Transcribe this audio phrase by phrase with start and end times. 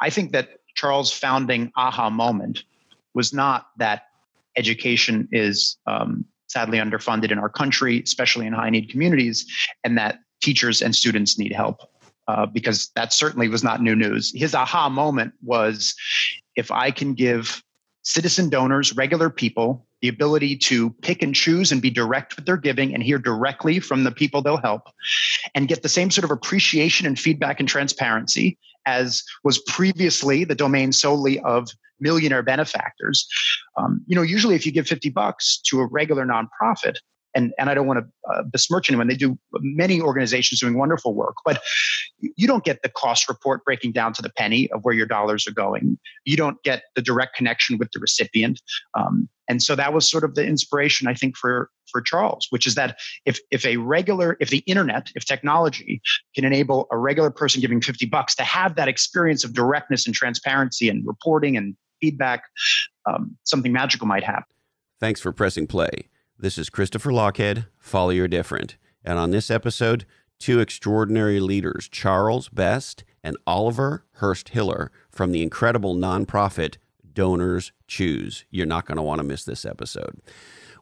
[0.00, 2.64] I think that Charles' founding aha moment
[3.14, 4.04] was not that
[4.56, 9.46] education is um, sadly underfunded in our country, especially in high need communities,
[9.84, 11.80] and that teachers and students need help.
[12.28, 14.32] Uh, because that certainly was not new news.
[14.32, 15.96] His aha moment was
[16.54, 17.60] if I can give
[18.02, 22.56] citizen donors, regular people, the ability to pick and choose and be direct with their
[22.56, 24.82] giving and hear directly from the people they'll help
[25.56, 30.54] and get the same sort of appreciation and feedback and transparency as was previously the
[30.54, 31.68] domain solely of
[32.00, 33.26] millionaire benefactors.
[33.76, 36.96] Um, you know, usually if you give 50 bucks to a regular nonprofit,
[37.34, 39.08] and and I don't want to uh, besmirch anyone.
[39.08, 41.62] They do many organizations doing wonderful work, but
[42.20, 45.46] you don't get the cost report breaking down to the penny of where your dollars
[45.46, 45.98] are going.
[46.24, 48.60] You don't get the direct connection with the recipient,
[48.94, 52.66] um, and so that was sort of the inspiration I think for for Charles, which
[52.66, 56.00] is that if if a regular if the internet if technology
[56.34, 60.14] can enable a regular person giving fifty bucks to have that experience of directness and
[60.14, 62.44] transparency and reporting and feedback,
[63.06, 64.44] um, something magical might happen.
[65.00, 66.08] Thanks for pressing play.
[66.40, 68.78] This is Christopher Lochhead, Follow Your Different.
[69.04, 70.06] And on this episode,
[70.38, 76.78] two extraordinary leaders, Charles Best and Oliver Hurst Hiller from the incredible nonprofit
[77.12, 78.46] Donors Choose.
[78.50, 80.18] You're not going to want to miss this episode.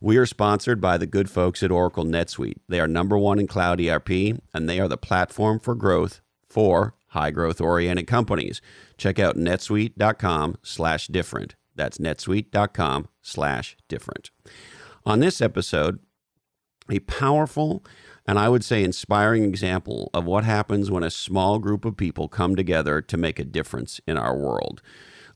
[0.00, 2.58] We are sponsored by the good folks at Oracle NetSuite.
[2.68, 4.10] They are number one in cloud ERP,
[4.54, 8.62] and they are the platform for growth for high growth oriented companies.
[8.96, 11.56] Check out netsuite.com slash different.
[11.74, 14.30] That's netsuite.com slash different.
[15.08, 16.00] On this episode,
[16.90, 17.82] a powerful
[18.26, 22.28] and I would say inspiring example of what happens when a small group of people
[22.28, 24.82] come together to make a difference in our world.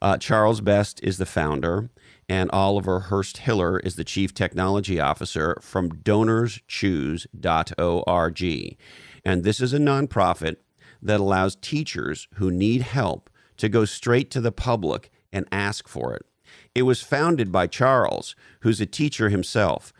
[0.02, 1.88] Uh, Charles Best is the founder,
[2.28, 8.76] and Oliver Hurst Hiller is the chief technology officer from donorschoose.org.
[9.24, 10.56] And this is a nonprofit
[11.00, 16.14] that allows teachers who need help to go straight to the public and ask for
[16.14, 16.26] it.
[16.74, 19.92] It was founded by Charles, who's a teacher himself.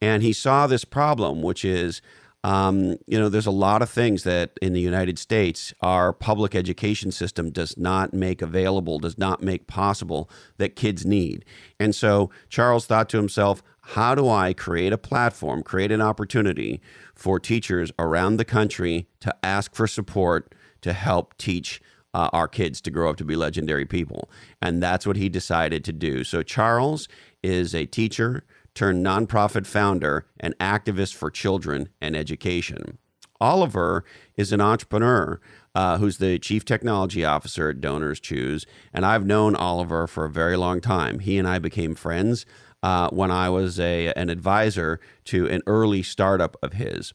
[0.00, 2.02] And he saw this problem, which is,
[2.44, 6.54] um, you know, there's a lot of things that in the United States our public
[6.54, 10.28] education system does not make available, does not make possible
[10.58, 11.44] that kids need.
[11.80, 16.80] And so Charles thought to himself, how do I create a platform, create an opportunity
[17.14, 21.80] for teachers around the country to ask for support to help teach
[22.16, 24.30] uh, our kids to grow up to be legendary people.
[24.62, 26.24] And that's what he decided to do.
[26.24, 27.08] So Charles
[27.42, 28.42] is a teacher
[28.74, 32.96] turned nonprofit founder and activist for children and education.
[33.38, 34.02] Oliver
[34.34, 35.38] is an entrepreneur
[35.74, 38.64] uh, who's the chief technology officer at Donors Choose.
[38.94, 41.18] And I've known Oliver for a very long time.
[41.18, 42.46] He and I became friends
[42.82, 47.12] uh, when I was a, an advisor to an early startup of his.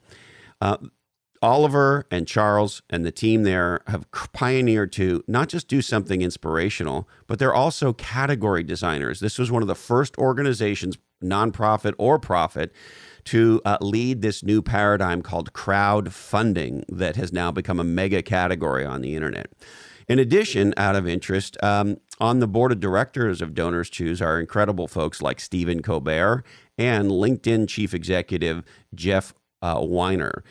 [0.59, 0.77] Uh,
[1.41, 7.09] Oliver and Charles and the team there have pioneered to not just do something inspirational,
[7.25, 9.19] but they're also category designers.
[9.19, 12.71] This was one of the first organizations, nonprofit or profit,
[13.25, 18.85] to uh, lead this new paradigm called crowdfunding that has now become a mega category
[18.85, 19.51] on the internet.
[20.07, 24.39] In addition, out of interest, um, on the board of directors of Donors Choose are
[24.39, 26.43] incredible folks like Stephen Colbert
[26.77, 28.63] and LinkedIn chief executive
[28.93, 30.43] Jeff uh, Weiner.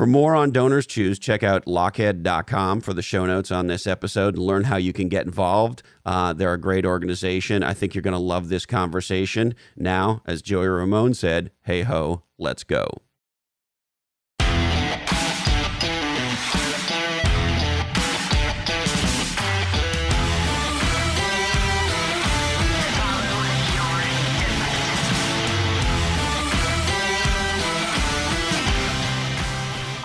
[0.00, 4.34] For more on Donors Choose, check out lochhead.com for the show notes on this episode
[4.34, 5.82] and learn how you can get involved.
[6.06, 7.62] Uh, they're a great organization.
[7.62, 9.54] I think you're going to love this conversation.
[9.76, 12.86] Now, as Joey Ramone said, hey ho, let's go.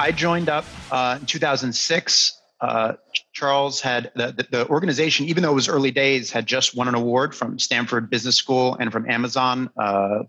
[0.05, 2.39] I joined up uh, in 2006.
[2.61, 2.93] Uh,
[3.33, 6.87] Charles had the, the, the, organization, even though it was early days, had just won
[6.87, 10.19] an award from Stanford Business School and from Amazon, uh,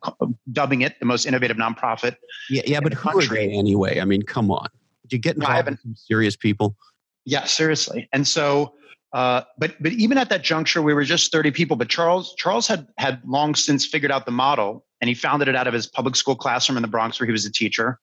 [0.51, 2.17] dubbing it the most innovative nonprofit.
[2.49, 3.45] Yeah, yeah, but who country.
[3.45, 4.01] are they anyway?
[4.01, 4.67] I mean, come on.
[5.03, 6.75] Did you get involved with some serious people?
[7.27, 8.09] Yeah, seriously.
[8.15, 8.73] And so,
[9.13, 11.77] uh, but but even at that juncture, we were just 30 people.
[11.77, 15.55] But Charles Charles had had long since figured out the model, and he founded it
[15.55, 18.01] out of his public school classroom in the Bronx, where he was a teacher.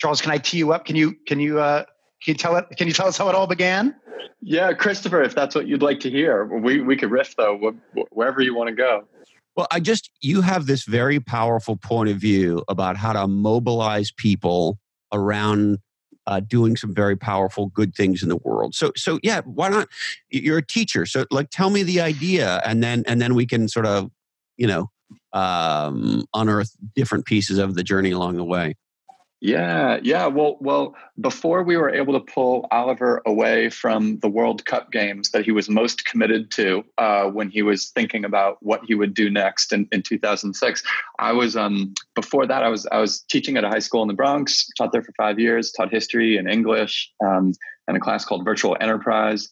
[0.00, 0.84] Charles, can I tee you up?
[0.84, 1.84] Can you can you uh,
[2.22, 2.66] can you tell it?
[2.76, 3.94] Can you tell us how it all began?
[4.42, 7.74] Yeah, Christopher, if that's what you'd like to hear, we we could riff though
[8.10, 9.04] wherever you want to go.
[9.56, 14.10] Well, I just you have this very powerful point of view about how to mobilize
[14.10, 14.78] people
[15.12, 15.78] around
[16.26, 18.74] uh, doing some very powerful good things in the world.
[18.74, 19.88] So so yeah, why not?
[20.30, 23.68] You're a teacher, so like tell me the idea, and then and then we can
[23.68, 24.10] sort of
[24.56, 24.90] you know
[25.34, 28.76] um, unearth different pieces of the journey along the way.
[29.42, 30.26] Yeah, yeah.
[30.26, 35.30] Well, well, before we were able to pull Oliver away from the World Cup games
[35.30, 39.14] that he was most committed to uh, when he was thinking about what he would
[39.14, 40.82] do next in, in 2006,
[41.18, 44.08] I was um, before that I was I was teaching at a high school in
[44.08, 47.54] the Bronx, taught there for five years, taught history and English, um,
[47.88, 49.48] and a class called Virtual Enterprise,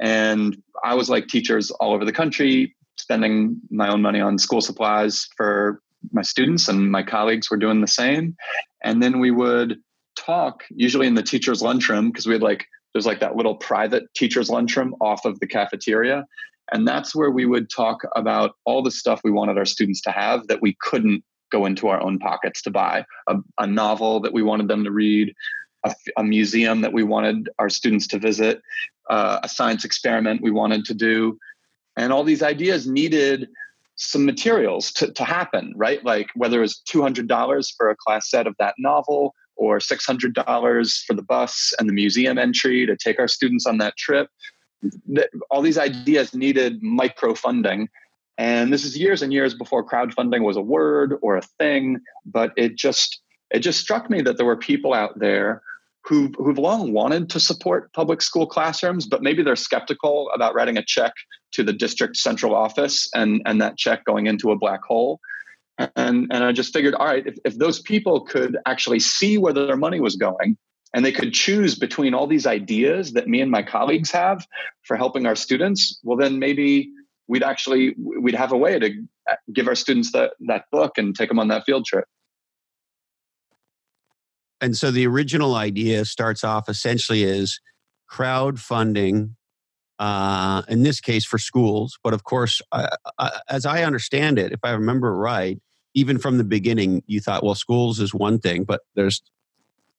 [0.00, 4.60] and I was like teachers all over the country, spending my own money on school
[4.60, 8.36] supplies for my students and my colleagues were doing the same.
[8.82, 9.78] And then we would
[10.16, 14.04] talk, usually in the teacher's lunchroom, because we had like, there's like that little private
[14.14, 16.26] teacher's lunchroom off of the cafeteria.
[16.72, 20.10] And that's where we would talk about all the stuff we wanted our students to
[20.10, 24.32] have that we couldn't go into our own pockets to buy a, a novel that
[24.32, 25.34] we wanted them to read,
[25.84, 28.62] a, a, museum that we wanted our students to visit,
[29.10, 31.38] uh, a science experiment we wanted to do.
[31.96, 33.48] And all these ideas needed
[34.02, 36.04] some materials to, to happen, right?
[36.04, 41.14] Like whether it was $200 for a class set of that novel or $600 for
[41.14, 44.28] the bus and the museum entry to take our students on that trip.
[45.50, 47.88] All these ideas needed micro funding.
[48.38, 52.52] And this is years and years before crowdfunding was a word or a thing, but
[52.56, 53.20] it just
[53.50, 55.62] it just struck me that there were people out there
[56.04, 60.78] who've, who've long wanted to support public school classrooms, but maybe they're skeptical about writing
[60.78, 61.12] a check
[61.52, 65.20] to the district central office and, and that check going into a black hole.
[65.78, 69.52] And, and I just figured, all right, if, if those people could actually see where
[69.52, 70.56] their money was going
[70.94, 74.46] and they could choose between all these ideas that me and my colleagues have
[74.82, 76.90] for helping our students, well, then maybe
[77.28, 78.90] we'd actually we'd have a way to
[79.52, 82.04] give our students that that book and take them on that field trip
[84.60, 87.58] and so the original idea starts off essentially as
[88.10, 89.30] crowdfunding
[90.02, 92.88] uh, in this case for schools but of course uh,
[93.18, 95.60] uh, as i understand it if i remember right
[95.94, 99.22] even from the beginning you thought well schools is one thing but there's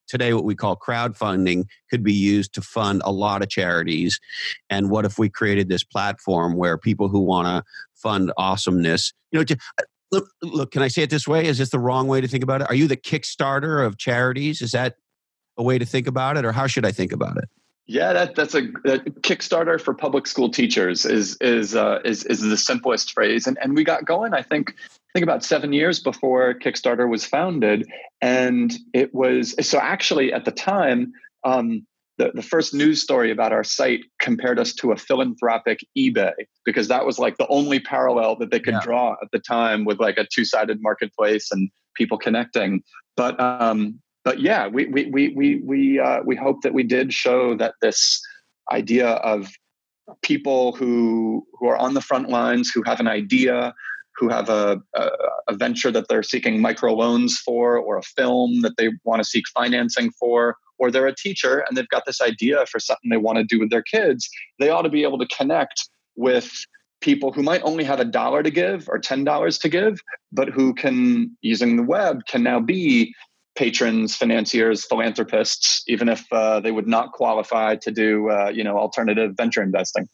[0.05, 4.19] today what we call crowdfunding could be used to fund a lot of charities
[4.69, 7.63] and what if we created this platform where people who want to
[7.93, 9.55] fund awesomeness you know to,
[10.11, 11.47] look, look, can I say it this way?
[11.47, 12.69] Is this the wrong way to think about it?
[12.69, 14.61] Are you the Kickstarter of charities?
[14.61, 14.97] Is that
[15.57, 17.49] a way to think about it, or how should I think about it?
[17.85, 22.39] Yeah, that, that's a that Kickstarter for public school teachers is is uh, is is
[22.39, 24.33] the simplest phrase, and and we got going.
[24.33, 27.85] I think I think about seven years before Kickstarter was founded,
[28.21, 31.11] and it was so actually at the time.
[31.43, 31.85] Um,
[32.19, 36.31] the, the first news story about our site compared us to a philanthropic eBay
[36.63, 38.81] because that was like the only parallel that they could yeah.
[38.83, 42.83] draw at the time with like a two-sided marketplace and people connecting.
[43.17, 47.13] But um, but yeah, we we we we we uh, we hope that we did
[47.13, 48.21] show that this
[48.71, 49.49] idea of
[50.21, 53.73] people who who are on the front lines who have an idea
[54.15, 55.09] who have a, a,
[55.47, 59.27] a venture that they're seeking micro loans for or a film that they want to
[59.27, 63.17] seek financing for or they're a teacher and they've got this idea for something they
[63.17, 64.29] want to do with their kids,
[64.59, 66.51] they ought to be able to connect with
[67.01, 69.99] people who might only have a dollar to give or $10 to give,
[70.31, 73.13] but who can, using the web, can now be
[73.55, 78.77] patrons, financiers, philanthropists, even if uh, they would not qualify to do, uh, you know,
[78.77, 80.07] alternative venture investing.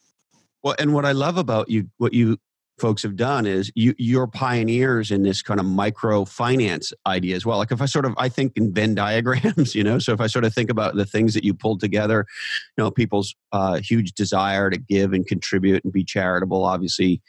[0.63, 2.37] Well, and what I love about you, what you
[2.79, 7.45] folks have done is you you're pioneers in this kind of micro finance idea as
[7.45, 10.21] well like if i sort of i think in venn diagrams you know so if
[10.21, 12.25] i sort of think about the things that you pulled together
[12.77, 17.21] you know people's uh, huge desire to give and contribute and be charitable obviously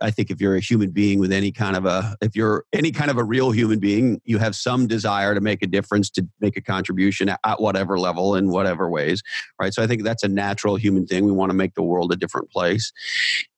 [0.00, 2.90] I think if you're a human being with any kind of a, if you're any
[2.90, 6.26] kind of a real human being, you have some desire to make a difference, to
[6.40, 9.22] make a contribution at, whatever level in whatever ways,
[9.60, 9.72] right?
[9.72, 11.24] So I think that's a natural human thing.
[11.24, 12.92] We want to make the world a different place.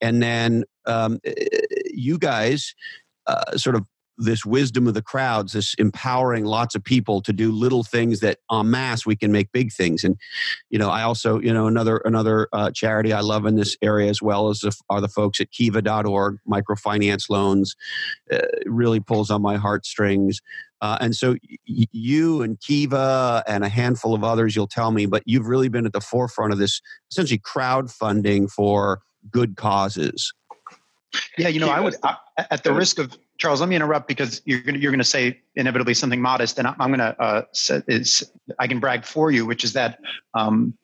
[0.00, 1.32] And then um, eh,
[1.86, 2.74] you guys
[3.26, 3.84] uh, sort of
[4.16, 8.38] this wisdom of the crowds, this empowering lots of people to do little things that
[8.52, 10.04] en masse we can make big things.
[10.04, 10.16] And
[10.70, 14.10] you know, I also you know another another uh, charity I love in this area
[14.10, 17.76] as well as the, are the folks at Kiva.org, microfinance loans.
[18.32, 20.40] Uh, really pulls on my heartstrings.
[20.80, 21.36] Uh, and so
[21.68, 25.68] y- you and Kiva and a handful of others, you'll tell me, but you've really
[25.68, 26.80] been at the forefront of this
[27.10, 30.32] essentially crowdfunding for good causes.
[31.38, 32.16] Yeah, you know, I would, I,
[32.50, 35.04] at the risk of Charles, let me interrupt because you're going to, you're going to
[35.04, 39.30] say inevitably something modest, and I'm going to uh, say is I can brag for
[39.30, 39.98] you, which is that
[40.34, 40.74] um,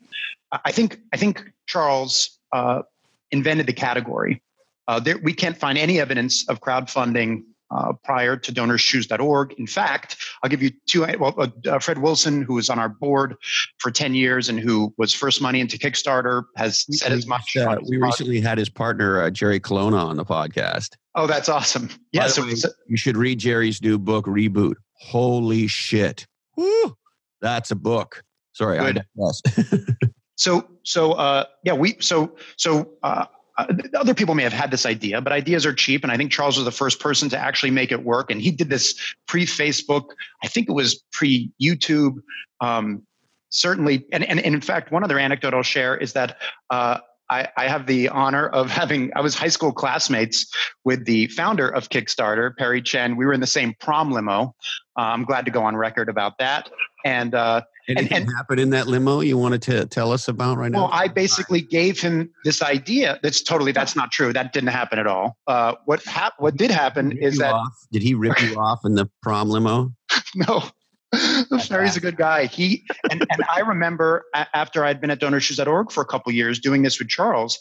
[0.64, 2.82] I think I think Charles uh,
[3.30, 4.42] invented the category.
[4.88, 9.52] Uh, there, we can't find any evidence of crowdfunding uh, prior to donorschoose.org.
[9.58, 11.06] In fact, I'll give you two.
[11.18, 13.36] Well, uh, uh, Fred Wilson, who was on our board
[13.78, 17.56] for 10 years and who was first money into Kickstarter, has said as much.
[17.56, 20.96] Uh, we recently had his partner, uh, Jerry Colonna, on the podcast.
[21.14, 21.88] Oh, that's awesome.
[22.12, 22.28] Yeah.
[22.28, 22.54] So, way,
[22.86, 24.74] you should read Jerry's new book, Reboot.
[24.94, 26.26] Holy shit.
[26.56, 26.96] Woo,
[27.40, 28.22] that's a book.
[28.52, 29.02] Sorry, Good.
[30.40, 33.26] So, so uh, yeah, we so so uh,
[33.58, 36.32] uh, other people may have had this idea, but ideas are cheap, and I think
[36.32, 38.30] Charles was the first person to actually make it work.
[38.30, 38.98] And he did this
[39.28, 40.06] pre-Facebook.
[40.42, 42.20] I think it was pre-YouTube.
[42.62, 43.02] Um,
[43.50, 46.38] certainly, and, and, and in fact, one other anecdote I'll share is that.
[46.70, 50.46] Uh, I, I have the honor of having, I was high school classmates
[50.84, 53.16] with the founder of Kickstarter, Perry Chen.
[53.16, 54.54] We were in the same prom limo.
[54.98, 56.70] Uh, I'm glad to go on record about that.
[57.04, 60.70] And uh, Anything and- happened in that limo you wanted to tell us about right
[60.70, 60.80] now?
[60.82, 63.18] Well, I basically gave him this idea.
[63.22, 64.32] That's totally that's not true.
[64.32, 65.36] That didn't happen at all.
[65.46, 67.72] Uh, what hap- What did happen Rip is that off?
[67.92, 69.92] Did he rip you off in the prom limo?
[70.34, 70.64] no,
[71.68, 72.46] Perry's a good guy.
[72.46, 76.82] He and, and I remember after I'd been at DonorsChoose.org for a couple years doing
[76.82, 77.58] this with Charles,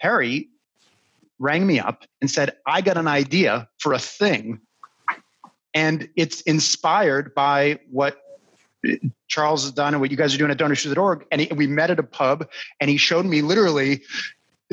[0.00, 0.48] Perry
[1.38, 4.60] rang me up and said, "I got an idea for a thing,
[5.72, 8.20] and it's inspired by what."
[9.28, 11.24] Charles has done and what you guys are doing at DonorsChoose.org.
[11.32, 12.46] And he, we met at a pub,
[12.80, 14.02] and he showed me literally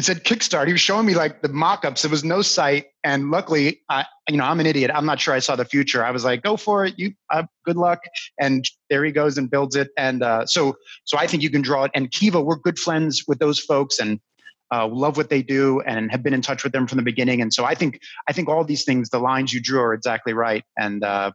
[0.02, 0.66] it said Kickstart.
[0.66, 2.02] He was showing me like the mock-ups.
[2.02, 4.90] There was no site, and luckily, I, you know, I'm an idiot.
[4.92, 6.04] I'm not sure I saw the future.
[6.04, 6.98] I was like, "Go for it!
[6.98, 8.00] You, uh, good luck!"
[8.40, 9.90] And there he goes and builds it.
[9.98, 11.92] And uh, so, so I think you can draw it.
[11.94, 14.20] And Kiva, we're good friends with those folks, and
[14.74, 17.40] uh, love what they do, and have been in touch with them from the beginning.
[17.40, 20.34] And so, I think, I think all these things, the lines you drew, are exactly
[20.34, 20.64] right.
[20.80, 21.32] And uh,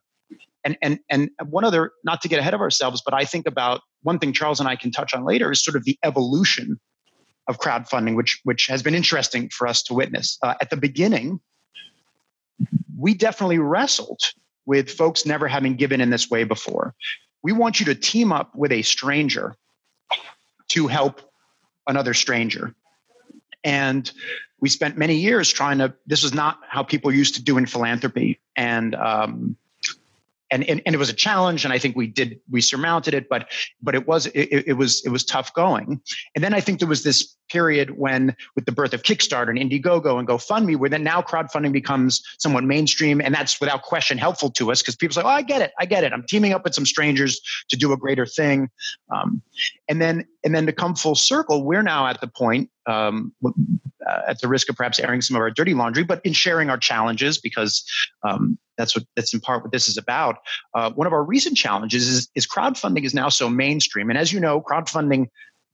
[0.64, 3.82] and and and one other, not to get ahead of ourselves, but I think about
[4.02, 6.80] one thing Charles and I can touch on later is sort of the evolution
[7.48, 10.38] of crowdfunding, which which has been interesting for us to witness.
[10.42, 11.40] Uh, at the beginning,
[12.98, 14.20] we definitely wrestled
[14.64, 16.94] with folks never having given in this way before.
[17.42, 19.54] We want you to team up with a stranger
[20.68, 21.20] to help
[21.86, 22.74] another stranger.
[23.62, 24.10] And
[24.60, 27.66] we spent many years trying to, this was not how people used to do in
[27.66, 28.40] philanthropy.
[28.56, 29.56] And um,
[30.50, 33.28] and, and and it was a challenge and i think we did we surmounted it
[33.28, 33.48] but
[33.82, 36.00] but it was it, it was it was tough going.
[36.34, 39.58] And then i think there was this period when with the birth of kickstarter and
[39.58, 44.50] indiegogo and gofundme where then now crowdfunding becomes somewhat mainstream and that's without question helpful
[44.50, 46.12] to us because people say oh i get it i get it.
[46.12, 48.68] I'm teaming up with some strangers to do a greater thing.
[49.14, 49.42] Um,
[49.88, 53.32] and then and then to come full circle we're now at the point um,
[54.08, 56.70] uh, at the risk of perhaps airing some of our dirty laundry but in sharing
[56.70, 57.84] our challenges because
[58.22, 60.36] um, that's what that's in part what this is about.
[60.74, 64.32] Uh, one of our recent challenges is, is crowdfunding is now so mainstream, and as
[64.32, 65.28] you know, crowdfunding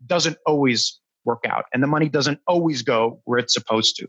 [0.07, 4.07] doesn't always work out, and the money doesn't always go where it's supposed to.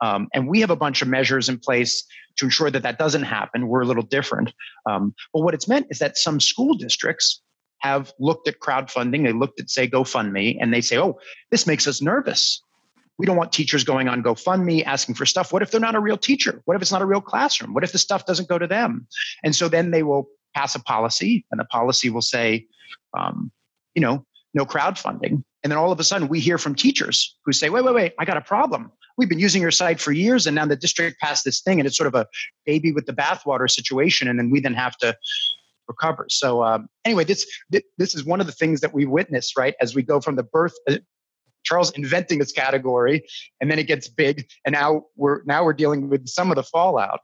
[0.00, 2.04] Um, and we have a bunch of measures in place
[2.38, 3.68] to ensure that that doesn't happen.
[3.68, 4.52] We're a little different,
[4.88, 7.40] um, but what it's meant is that some school districts
[7.78, 9.24] have looked at crowdfunding.
[9.24, 11.18] They looked at say GoFundMe, and they say, "Oh,
[11.50, 12.62] this makes us nervous."
[13.18, 15.52] We don't want teachers going on GoFundMe asking for stuff.
[15.52, 16.60] What if they're not a real teacher?
[16.64, 17.72] What if it's not a real classroom?
[17.72, 19.06] What if the stuff doesn't go to them?
[19.42, 22.66] And so then they will pass a policy, and the policy will say,
[23.16, 23.50] um,
[23.94, 25.42] you know, no crowdfunding.
[25.62, 28.12] And then all of a sudden, we hear from teachers who say, wait, wait, wait,
[28.18, 28.92] I got a problem.
[29.18, 31.86] We've been using your site for years, and now the district passed this thing, and
[31.86, 32.26] it's sort of a
[32.64, 34.28] baby with the bathwater situation.
[34.28, 35.16] And then we then have to
[35.88, 36.26] recover.
[36.28, 39.94] So um, anyway, this this is one of the things that we witness, right, as
[39.94, 40.74] we go from the birth
[41.66, 43.26] Charles inventing this category,
[43.60, 46.62] and then it gets big, and now we're now we're dealing with some of the
[46.62, 47.20] fallout.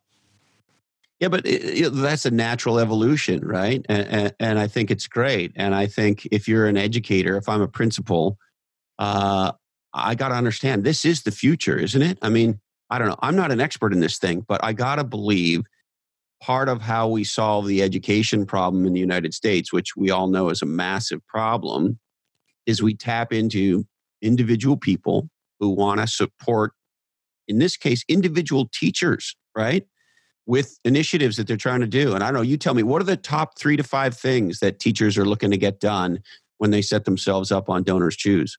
[1.20, 3.86] Yeah, but it, that's a natural evolution, right?
[3.88, 5.52] And, and, and, I think it's great.
[5.54, 8.38] And I think if you're an educator, if I'm a principal,
[8.98, 9.52] uh,
[9.94, 12.18] I got to understand this is the future, isn't it?
[12.22, 12.58] I mean,
[12.90, 13.18] I don't know.
[13.22, 15.62] I'm not an expert in this thing, but I got to believe
[16.42, 20.26] part of how we solve the education problem in the United States, which we all
[20.26, 22.00] know is a massive problem,
[22.66, 23.86] is we tap into
[24.22, 25.28] individual people
[25.60, 26.72] who want to support,
[27.48, 29.86] in this case, individual teachers, right?
[30.46, 32.14] With initiatives that they're trying to do.
[32.14, 34.60] And I don't know, you tell me, what are the top three to five things
[34.60, 36.20] that teachers are looking to get done
[36.58, 38.56] when they set themselves up on Donors Choose?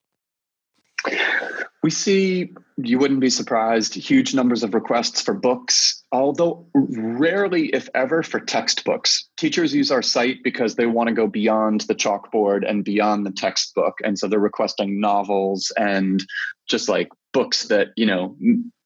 [1.83, 7.89] We see, you wouldn't be surprised, huge numbers of requests for books, although rarely, if
[7.93, 9.27] ever, for textbooks.
[9.35, 13.31] Teachers use our site because they want to go beyond the chalkboard and beyond the
[13.31, 13.95] textbook.
[14.01, 16.23] And so they're requesting novels and
[16.69, 18.37] just like books that, you know,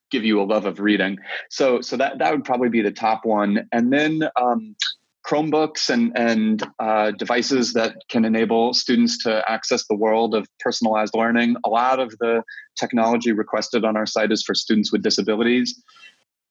[0.09, 1.17] give you a love of reading.
[1.51, 3.67] So, so that, that would probably be the top one.
[3.71, 4.75] And then, um,
[5.27, 11.13] Chromebooks and, and uh, devices that can enable students to access the world of personalized
[11.13, 11.57] learning.
[11.65, 12.43] A lot of the
[12.79, 15.83] technology requested on our site is for students with disabilities.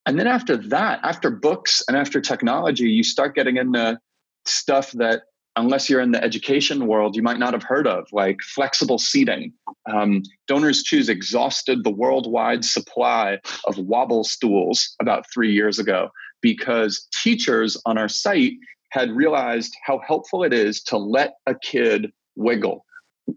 [0.04, 3.98] And then after that, after books and after technology, you start getting into
[4.44, 5.22] stuff that,
[5.56, 9.54] unless you're in the education world, you might not have heard of, like flexible seating.
[9.90, 17.08] Um, Donors Choose exhausted the worldwide supply of wobble stools about three years ago because
[17.22, 18.54] teachers on our site
[18.90, 22.84] had realized how helpful it is to let a kid wiggle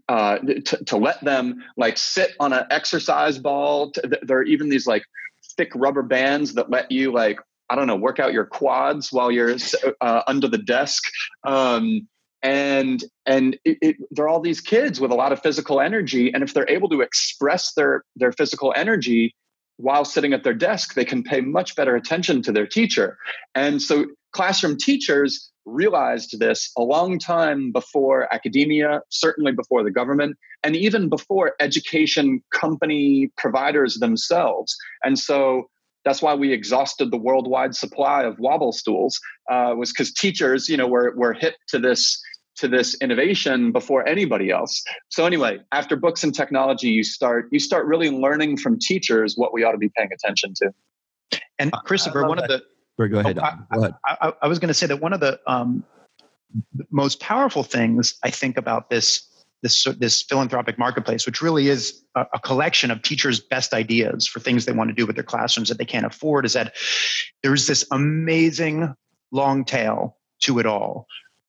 [0.07, 3.91] uh, to, to let them like sit on an exercise ball.
[3.91, 5.03] To, there are even these like
[5.57, 7.39] thick rubber bands that let you like
[7.69, 9.55] I don't know work out your quads while you're
[10.01, 11.03] uh, under the desk.
[11.43, 12.07] Um,
[12.41, 16.31] and and it, it, there are all these kids with a lot of physical energy,
[16.33, 19.35] and if they're able to express their their physical energy
[19.79, 23.17] while sitting at their desk, they can pay much better attention to their teacher.
[23.55, 30.35] And so classroom teachers realized this a long time before academia, certainly before the government,
[30.63, 34.75] and even before education company providers themselves.
[35.03, 35.69] And so
[36.03, 39.17] that's why we exhausted the worldwide supply of wobble stools
[39.49, 42.21] uh, was because teachers, you know, were, were hip to this
[42.59, 44.83] to this innovation before anybody else.
[45.09, 49.53] So anyway, after books and technology, you start you start really learning from teachers what
[49.53, 50.71] we ought to be paying attention to.
[51.57, 52.51] And Christopher, one that.
[52.51, 52.61] of
[52.97, 53.39] the go ahead.
[53.39, 53.93] Oh, I, go ahead.
[54.05, 55.85] I, I, I, was going to say that one of the um,
[56.91, 59.25] most powerful things I think about this
[59.61, 64.39] this this philanthropic marketplace, which really is a, a, collection of teachers' best ideas for
[64.39, 66.75] things they want to do with their classrooms that they can't afford, is that
[67.43, 68.93] there's this amazing
[69.31, 71.05] long tail to it all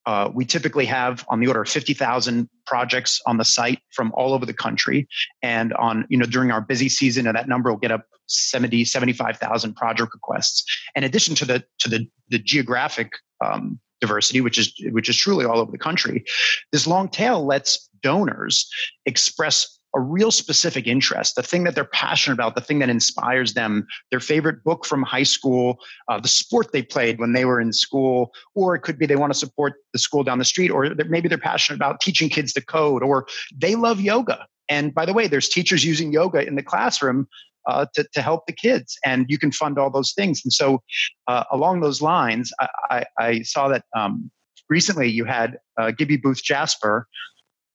[0.07, 4.33] uh, we typically have on the order of 50,000 projects on the site from all
[4.33, 5.09] over the country.
[5.43, 9.75] And on, you know, during our busy season, that number will get up 70, 75,000
[9.75, 10.65] project requests.
[10.95, 13.13] In addition to the, to the, the geographic
[13.45, 16.25] um, diversity, which is, which is truly all over the country,
[16.73, 18.71] this long tail lets donors
[19.05, 23.55] express a real specific interest, the thing that they're passionate about, the thing that inspires
[23.55, 25.79] them, their favorite book from high school,
[26.09, 29.17] uh, the sport they played when they were in school, or it could be they
[29.17, 32.53] want to support the school down the street, or maybe they're passionate about teaching kids
[32.53, 34.47] to code, or they love yoga.
[34.69, 37.27] And by the way, there's teachers using yoga in the classroom
[37.67, 40.41] uh, to, to help the kids, and you can fund all those things.
[40.45, 40.83] And so,
[41.27, 44.31] uh, along those lines, I, I, I saw that um,
[44.69, 47.07] recently you had uh, Gibby Booth Jasper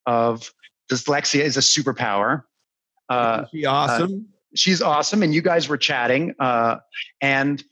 [0.05, 0.51] of
[0.91, 2.43] dyslexia is a superpower.
[3.09, 4.27] Uh, she awesome?
[4.29, 6.77] Uh, she's awesome, and you guys were chatting, uh,
[7.21, 7.63] and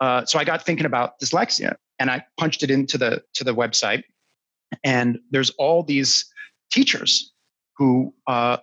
[0.00, 3.54] uh, so I got thinking about dyslexia, and I punched it into the to the
[3.54, 4.02] website,
[4.84, 6.24] and there's all these
[6.72, 7.32] teachers
[7.76, 8.58] who uh,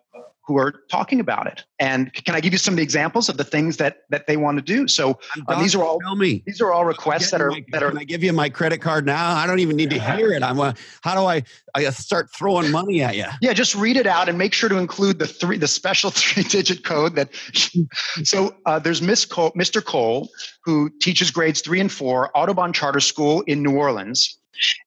[0.48, 1.66] who are talking about it.
[1.78, 4.38] And can I give you some of the examples of the things that that they
[4.38, 4.88] want to do?
[4.88, 7.90] So uh, these are all these are all requests that are my, that are.
[7.90, 9.36] Can I give you my credit card now?
[9.36, 10.42] I don't even need to hear it.
[10.42, 10.58] I'm.
[10.60, 11.44] A, how do I?
[11.76, 13.26] I start throwing money at you.
[13.42, 16.44] Yeah, just read it out and make sure to include the three the special three
[16.44, 17.30] digit code that.
[18.24, 19.84] so uh, there's Miss Cole, Mr.
[19.84, 20.30] Cole,
[20.64, 24.40] who teaches grades three and four, Audubon Charter School in New Orleans,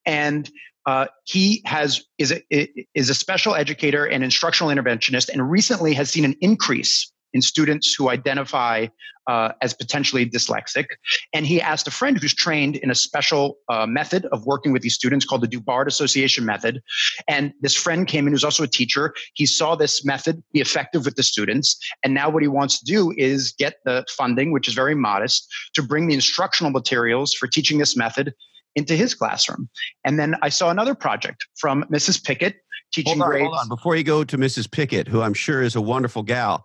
[0.07, 0.51] and
[0.87, 6.11] uh, he has is a, is a special educator and instructional interventionist, and recently has
[6.11, 8.87] seen an increase in students who identify
[9.29, 10.87] uh, as potentially dyslexic.
[11.33, 14.83] And he asked a friend who's trained in a special uh, method of working with
[14.83, 16.81] these students called the DuBard Association Method.
[17.29, 19.15] And this friend came in who's also a teacher.
[19.35, 21.79] He saw this method be effective with the students.
[22.03, 25.47] And now what he wants to do is get the funding, which is very modest,
[25.75, 28.35] to bring the instructional materials for teaching this method
[28.77, 29.69] into his classroom.
[30.05, 32.23] And then I saw another project from Mrs.
[32.23, 32.57] Pickett
[32.93, 33.47] teaching hold on, grades.
[33.49, 33.69] Hold on.
[33.69, 34.71] Before you go to Mrs.
[34.71, 36.65] Pickett, who I'm sure is a wonderful gal,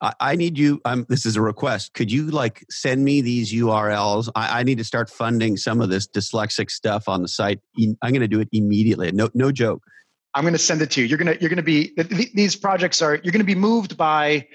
[0.00, 0.80] I, I need you.
[0.84, 1.94] Um, this is a request.
[1.94, 4.28] Could you like send me these URLs?
[4.34, 7.60] I, I need to start funding some of this dyslexic stuff on the site.
[7.78, 9.12] I'm going to do it immediately.
[9.12, 9.82] No, no joke.
[10.34, 11.06] I'm going to send it to you.
[11.06, 11.94] You're going to you're going to be
[12.34, 14.46] these projects are you're going to be moved by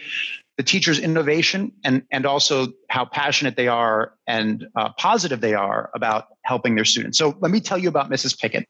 [0.61, 5.89] the teachers' innovation and, and also how passionate they are and uh, positive they are
[5.95, 7.17] about helping their students.
[7.17, 8.39] So let me tell you about Mrs.
[8.39, 8.67] Pickett,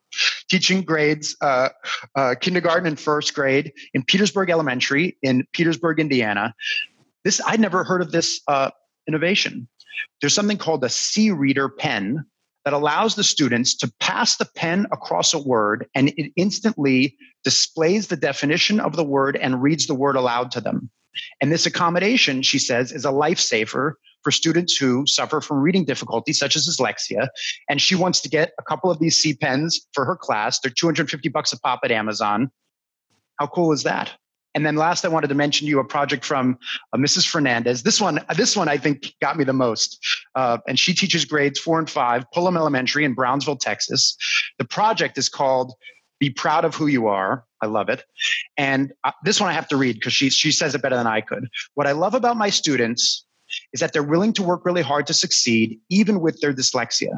[0.49, 1.67] teaching grades, uh,
[2.15, 6.55] uh, kindergarten and first grade in Petersburg Elementary in Petersburg, Indiana.
[7.25, 8.71] This I'd never heard of this uh,
[9.05, 9.67] innovation.
[10.21, 12.23] There's something called a C-reader pen
[12.63, 18.07] that allows the students to pass the pen across a word and it instantly displays
[18.07, 20.89] the definition of the word and reads the word aloud to them.
[21.41, 23.93] And this accommodation, she says, is a lifesaver
[24.23, 27.27] for students who suffer from reading difficulties such as dyslexia.
[27.69, 30.59] And she wants to get a couple of these C pens for her class.
[30.59, 32.51] They're 250 bucks a pop at Amazon.
[33.39, 34.11] How cool is that?
[34.53, 36.57] And then last, I wanted to mention to you a project from
[36.93, 37.25] uh, Mrs.
[37.27, 37.83] Fernandez.
[37.83, 40.05] This one, this one I think got me the most.
[40.35, 44.17] Uh, and she teaches grades four and five, Pullum Elementary in Brownsville, Texas.
[44.59, 45.73] The project is called
[46.21, 47.43] be proud of who you are.
[47.61, 48.05] I love it.
[48.55, 51.07] And uh, this one I have to read because she, she says it better than
[51.07, 51.49] I could.
[51.73, 53.25] What I love about my students
[53.73, 57.17] is that they're willing to work really hard to succeed, even with their dyslexia.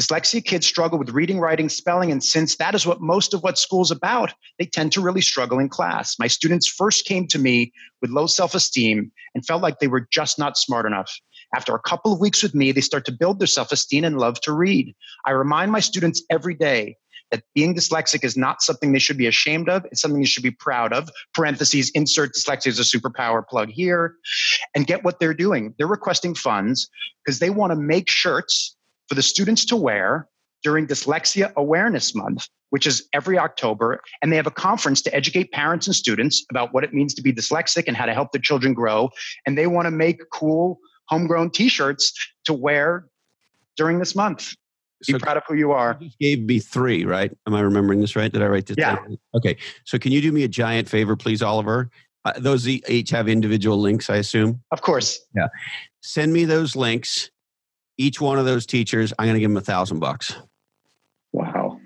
[0.00, 3.58] Dyslexia kids struggle with reading, writing, spelling, and since that is what most of what
[3.58, 6.18] school's about, they tend to really struggle in class.
[6.18, 10.08] My students first came to me with low self esteem and felt like they were
[10.10, 11.14] just not smart enough.
[11.54, 14.18] After a couple of weeks with me, they start to build their self esteem and
[14.18, 14.96] love to read.
[15.26, 16.96] I remind my students every day
[17.30, 19.84] that being dyslexic is not something they should be ashamed of.
[19.86, 21.10] It's something they should be proud of.
[21.34, 24.14] Parentheses, insert dyslexia as a superpower plug here.
[24.74, 25.74] And get what they're doing.
[25.78, 26.88] They're requesting funds
[27.24, 28.76] because they want to make shirts
[29.08, 30.28] for the students to wear
[30.62, 34.00] during Dyslexia Awareness Month, which is every October.
[34.22, 37.22] And they have a conference to educate parents and students about what it means to
[37.22, 39.10] be dyslexic and how to help their children grow.
[39.46, 42.12] And they want to make cool homegrown t shirts
[42.44, 43.06] to wear
[43.76, 44.54] during this month.
[45.06, 45.96] Be so proud of who you are.
[46.00, 47.36] You just gave me three, right?
[47.46, 48.32] Am I remembering this right?
[48.32, 48.96] Did I write this yeah.
[48.96, 49.18] down?
[49.34, 49.56] Okay.
[49.84, 51.90] So can you do me a giant favor, please, Oliver?
[52.24, 54.60] Uh, those each have individual links, I assume.
[54.72, 55.20] Of course.
[55.36, 55.48] Yeah.
[56.02, 57.30] Send me those links.
[57.96, 60.34] Each one of those teachers, I'm going to give them a thousand bucks.
[61.32, 61.80] Wow.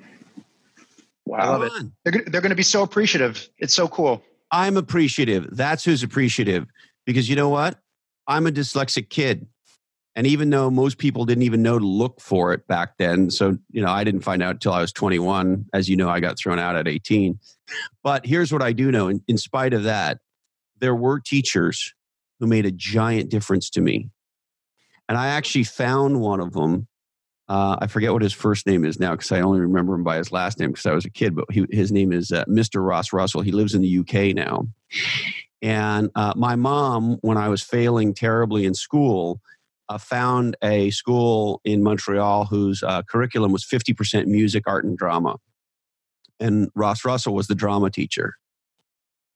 [1.26, 1.38] Wow.
[1.38, 1.72] I love it.
[2.04, 3.48] They're, they're going to be so appreciative.
[3.58, 4.22] It's so cool.
[4.50, 5.48] I'm appreciative.
[5.52, 6.66] That's who's appreciative.
[7.06, 7.78] Because you know what?
[8.26, 9.46] I'm a dyslexic kid.
[10.14, 13.56] And even though most people didn't even know to look for it back then, so
[13.70, 15.66] you know, I didn't find out until I was 21.
[15.72, 17.38] As you know, I got thrown out at 18.
[18.02, 20.18] But here's what I do know: in, in spite of that,
[20.80, 21.94] there were teachers
[22.40, 24.10] who made a giant difference to me.
[25.08, 26.88] And I actually found one of them
[27.48, 30.16] uh, I forget what his first name is now because I only remember him by
[30.16, 31.34] his last name because I was a kid.
[31.34, 32.82] But he, his name is uh, Mr.
[32.86, 33.42] Ross Russell.
[33.42, 34.68] He lives in the UK now.
[35.60, 39.42] And uh, my mom, when I was failing terribly in school,
[39.88, 45.36] uh, found a school in Montreal whose uh, curriculum was 50% music, art, and drama.
[46.40, 48.34] And Ross Russell was the drama teacher.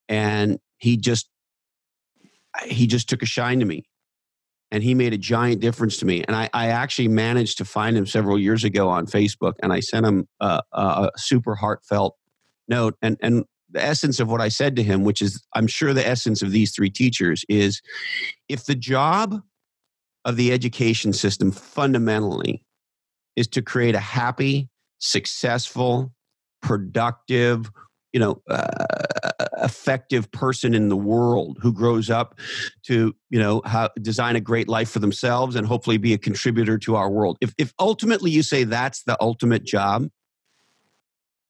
[0.09, 1.28] And he just
[2.64, 3.85] he just took a shine to me
[4.70, 6.24] and he made a giant difference to me.
[6.26, 9.80] And I, I, actually managed to find him several years ago on Facebook, and I
[9.80, 12.16] sent him a, a, super heartfelt
[12.68, 12.94] note.
[13.02, 16.06] And and the essence of what I said to him, which is I'm sure the
[16.06, 17.80] essence of these three teachers, is
[18.48, 19.40] if the job
[20.26, 22.62] of the education system fundamentally
[23.36, 26.12] is to create a happy, successful,
[26.60, 27.70] productive,
[28.12, 32.38] you know uh, effective person in the world who grows up
[32.82, 36.78] to you know how, design a great life for themselves and hopefully be a contributor
[36.78, 37.36] to our world.
[37.42, 40.08] If if ultimately you say that's the ultimate job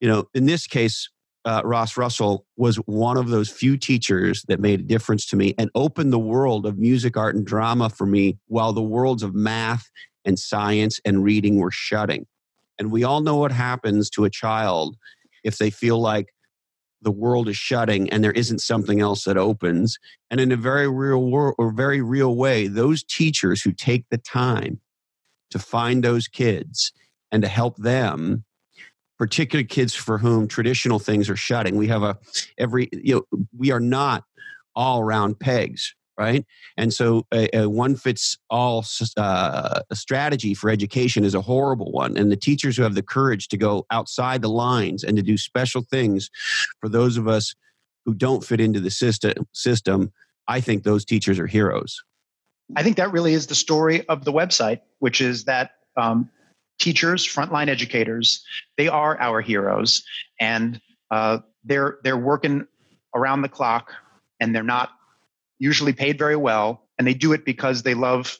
[0.00, 1.08] you know in this case
[1.46, 5.54] uh, Ross Russell was one of those few teachers that made a difference to me
[5.56, 9.32] and opened the world of music, art, and drama for me while the worlds of
[9.32, 9.88] math
[10.24, 12.26] and science and reading were shutting.
[12.80, 14.96] And we all know what happens to a child
[15.44, 16.34] if they feel like
[17.00, 19.98] the world is shutting and there isn't something else that opens
[20.30, 24.18] and in a very real world or very real way those teachers who take the
[24.18, 24.80] time
[25.50, 26.92] to find those kids
[27.30, 28.44] and to help them
[29.18, 32.18] particularly kids for whom traditional things are shutting we have a
[32.58, 34.24] every you know we are not
[34.74, 36.44] all round pegs right?
[36.76, 38.84] And so a, a one fits all
[39.16, 42.16] uh, strategy for education is a horrible one.
[42.16, 45.36] And the teachers who have the courage to go outside the lines and to do
[45.36, 46.30] special things
[46.80, 47.54] for those of us
[48.04, 50.12] who don't fit into the system, system
[50.48, 52.02] I think those teachers are heroes.
[52.74, 56.30] I think that really is the story of the website, which is that um,
[56.78, 58.44] teachers, frontline educators,
[58.76, 60.02] they are our heroes,
[60.40, 62.66] and uh, they're they're working
[63.14, 63.92] around the clock,
[64.40, 64.90] and they're not
[65.58, 68.38] usually paid very well, and they do it because they love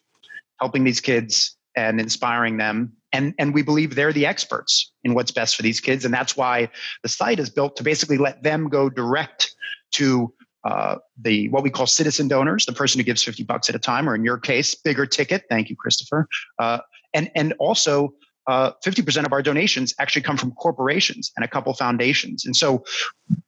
[0.61, 2.92] helping these kids and inspiring them.
[3.12, 6.05] And, and we believe they're the experts in what's best for these kids.
[6.05, 6.68] And that's why
[7.03, 9.55] the site is built to basically let them go direct
[9.92, 10.33] to
[10.64, 13.79] uh, the what we call citizen donors, the person who gives 50 bucks at a
[13.79, 15.44] time, or in your case, bigger ticket.
[15.49, 16.27] Thank you, Christopher.
[16.59, 16.79] Uh,
[17.14, 18.12] and, and also
[18.47, 22.45] uh, 50% of our donations actually come from corporations and a couple foundations.
[22.45, 22.85] And so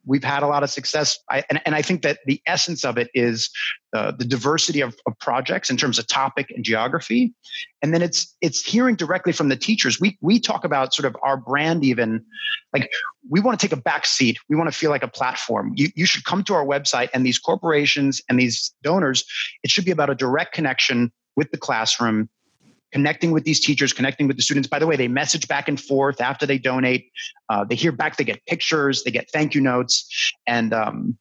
[0.05, 1.17] we've had a lot of success.
[1.29, 3.49] I, and, and I think that the essence of it is
[3.95, 7.33] uh, the diversity of, of, projects in terms of topic and geography.
[7.81, 9.99] And then it's it's hearing directly from the teachers.
[9.99, 12.23] We, we talk about sort of our brand even,
[12.73, 12.91] like
[13.29, 14.37] we want to take a back seat.
[14.47, 15.73] We want to feel like a platform.
[15.75, 19.23] You, you should come to our website and these corporations and these donors,
[19.63, 22.29] it should be about a direct connection with the classroom
[22.91, 24.67] connecting with these teachers, connecting with the students.
[24.67, 27.11] By the way, they message back and forth after they donate.
[27.49, 31.17] Uh, they hear back, they get pictures, they get thank you notes, and um,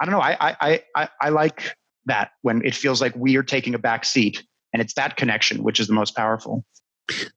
[0.00, 0.20] I don't know.
[0.20, 1.74] I, I I I like
[2.06, 5.62] that when it feels like we are taking a back seat, and it's that connection
[5.62, 6.64] which is the most powerful.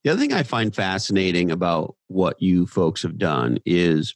[0.04, 4.16] The other thing I find fascinating about what you folks have done is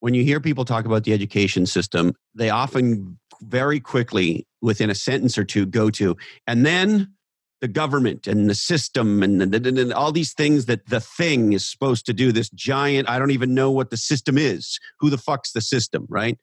[0.00, 4.94] when you hear people talk about the education system, they often very quickly, within a
[4.94, 7.12] sentence or two, go to, and then
[7.60, 11.68] the government and the system and, and, and, all these things that the thing is
[11.68, 15.18] supposed to do this giant i don't even know what the system is who the
[15.18, 16.38] fuck's the system right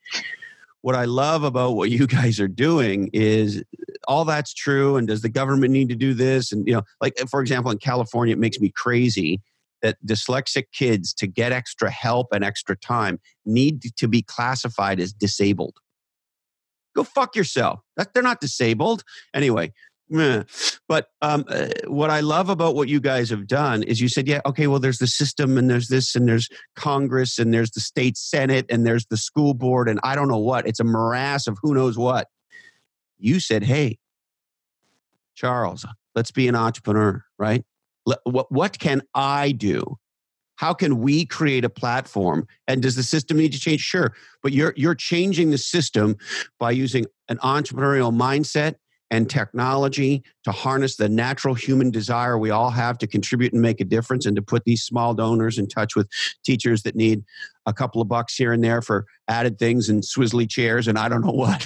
[0.81, 3.61] what I love about what you guys are doing is
[4.07, 4.95] all that's true.
[4.95, 6.53] And does the government need to do this?
[6.53, 9.41] And, you know, like, for example, in California, it makes me crazy
[9.81, 15.13] that dyslexic kids to get extra help and extra time need to be classified as
[15.13, 15.75] disabled.
[16.95, 17.81] Go fuck yourself.
[18.13, 19.03] they're not disabled.
[19.35, 19.73] Anyway,
[20.09, 24.27] but um, uh, what I love about what you guys have done is you said,
[24.27, 27.81] yeah, okay, well, there's the system and there's this and there's Congress and there's the
[27.81, 30.67] state Senate and there's the school board and I don't know what.
[30.67, 32.27] It's a morass of who knows what.
[33.19, 33.97] You said, hey,
[35.35, 37.65] Charles, let's be an entrepreneur, right?
[38.23, 39.97] What, what can I do?
[40.55, 42.47] How can we create a platform?
[42.67, 43.81] And does the system need to change?
[43.81, 44.13] Sure.
[44.41, 46.15] But you're, you're changing the system
[46.59, 48.75] by using an entrepreneurial mindset
[49.09, 53.79] and technology to harness the natural human desire we all have to contribute and make
[53.79, 56.09] a difference and to put these small donors in touch with
[56.43, 57.23] teachers that need
[57.65, 61.09] a couple of bucks here and there for added things and swizzly chairs and I
[61.09, 61.65] don't know what.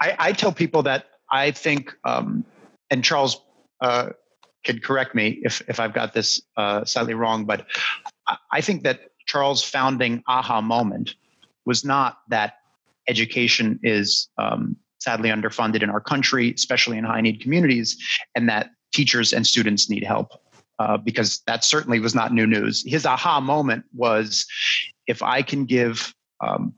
[0.00, 2.44] I, I, tell people that I think, um,
[2.90, 3.40] and Charles
[3.80, 4.10] uh,
[4.64, 7.66] could correct me if, if I've got this uh, slightly wrong, but
[8.50, 11.14] I think that Charles' founding aha moment
[11.64, 12.54] was not that
[13.08, 17.96] education is um, sadly underfunded in our country, especially in high need communities,
[18.34, 20.32] and that teachers and students need help.
[20.78, 22.84] Uh, because that certainly was not new news.
[22.86, 24.46] His aha moment was
[25.06, 26.74] if I can give um,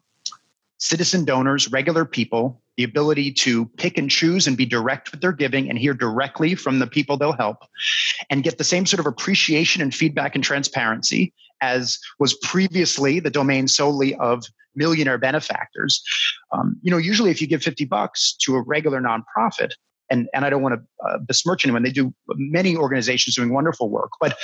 [0.78, 5.32] citizen donors, regular people, the ability to pick and choose and be direct with their
[5.32, 7.64] giving and hear directly from the people they'll help
[8.30, 13.30] and get the same sort of appreciation and feedback and transparency as was previously the
[13.30, 14.44] domain solely of
[14.78, 16.02] millionaire benefactors.
[16.52, 19.72] Um, you know, usually if you give 50 bucks to a regular nonprofit,
[20.10, 21.82] and, and I don't want to uh, besmirch anyone.
[21.82, 24.38] They do many organizations doing wonderful work, but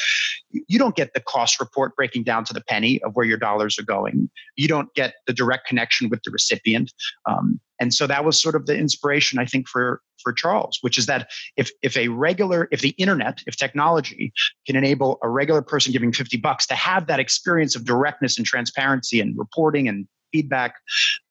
[0.50, 3.78] you don't get the cost report breaking down to the penny of where your dollars
[3.78, 4.30] are going.
[4.56, 6.92] You don't get the direct connection with the recipient.
[7.26, 10.96] Um, and so that was sort of the inspiration, I think, for for Charles, which
[10.96, 14.32] is that if if a regular, if the internet, if technology
[14.66, 18.46] can enable a regular person giving 50 bucks to have that experience of directness and
[18.46, 20.74] transparency and reporting and feedback,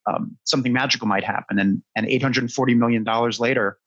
[0.10, 1.60] um, something magical might happen.
[1.60, 3.78] And and 840 million dollars later,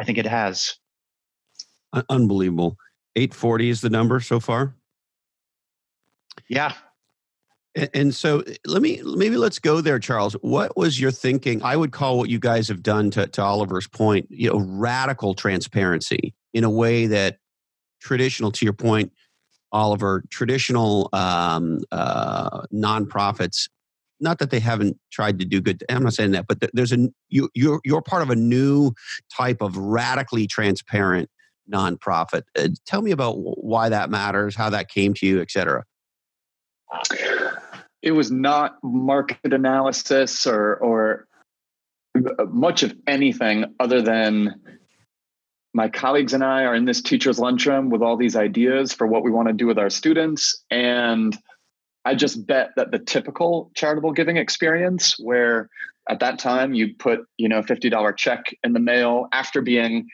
[0.00, 0.74] I think it has.
[2.08, 2.78] Unbelievable.
[3.16, 4.74] 840 is the number so far.
[6.48, 6.72] Yeah.
[7.94, 10.34] And so let me maybe let's go there, Charles.
[10.34, 11.62] What was your thinking?
[11.62, 15.34] I would call what you guys have done to, to Oliver's point, you know, radical
[15.34, 17.38] transparency in a way that
[18.00, 19.12] traditional, to your point,
[19.72, 23.68] Oliver, traditional um, uh, nonprofits
[24.22, 25.82] not that they haven't tried to do good.
[25.88, 28.92] I'm not saying that, but there's a you you're you're part of a new
[29.36, 31.28] type of radically transparent
[31.70, 32.42] nonprofit.
[32.56, 35.84] Uh, tell me about why that matters, how that came to you, etc.
[38.02, 41.26] It was not market analysis or or
[42.50, 44.60] much of anything other than
[45.74, 49.24] my colleagues and I are in this teacher's lunchroom with all these ideas for what
[49.24, 51.36] we want to do with our students and
[52.04, 55.68] I just bet that the typical charitable giving experience, where
[56.08, 60.08] at that time you put you know fifty dollar check in the mail after being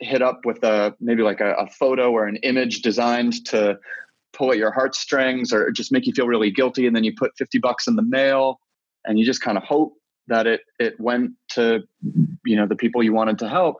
[0.00, 3.76] hit up with a maybe like a, a, photo or an image designed to
[4.32, 7.32] pull at your heartstrings or just make you feel really guilty, and then you put
[7.36, 8.60] fifty bucks in the mail,
[9.04, 9.94] and you just kind of hope
[10.26, 11.82] that it it went to
[12.44, 13.76] you know the people you wanted to help.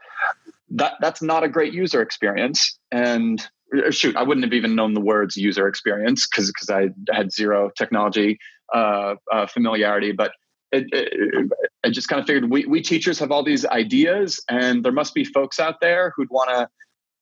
[0.71, 3.44] That that's not a great user experience, and
[3.90, 7.70] shoot, I wouldn't have even known the words user experience because because I had zero
[7.76, 8.38] technology
[8.74, 10.12] uh, uh, familiarity.
[10.12, 10.33] But
[10.72, 11.50] it, it,
[11.85, 15.14] I just kind of figured we, we teachers have all these ideas, and there must
[15.14, 16.68] be folks out there who'd want to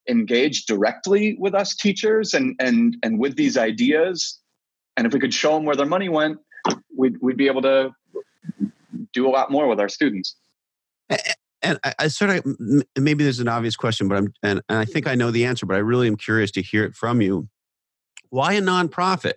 [0.09, 4.39] engage directly with us teachers and and and with these ideas.
[4.97, 6.39] And if we could show them where their money went,
[6.97, 7.91] we'd we'd be able to
[9.13, 10.37] do a lot more with our students
[11.63, 12.57] and I, I, sort of
[12.99, 15.67] maybe there's an obvious question, but I'm and, and I think I know the answer,
[15.67, 17.49] but I really am curious to hear it from you.
[18.31, 19.35] Why a nonprofit?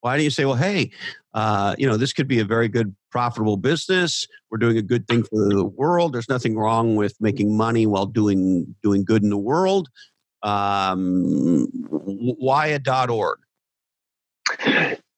[0.00, 0.90] Why do you say, well, hey,
[1.34, 4.26] uh, you know, this could be a very good profitable business.
[4.50, 6.14] We're doing a good thing for the world.
[6.14, 9.88] There's nothing wrong with making money while doing doing good in the world.
[10.42, 13.38] Um, why a dot org?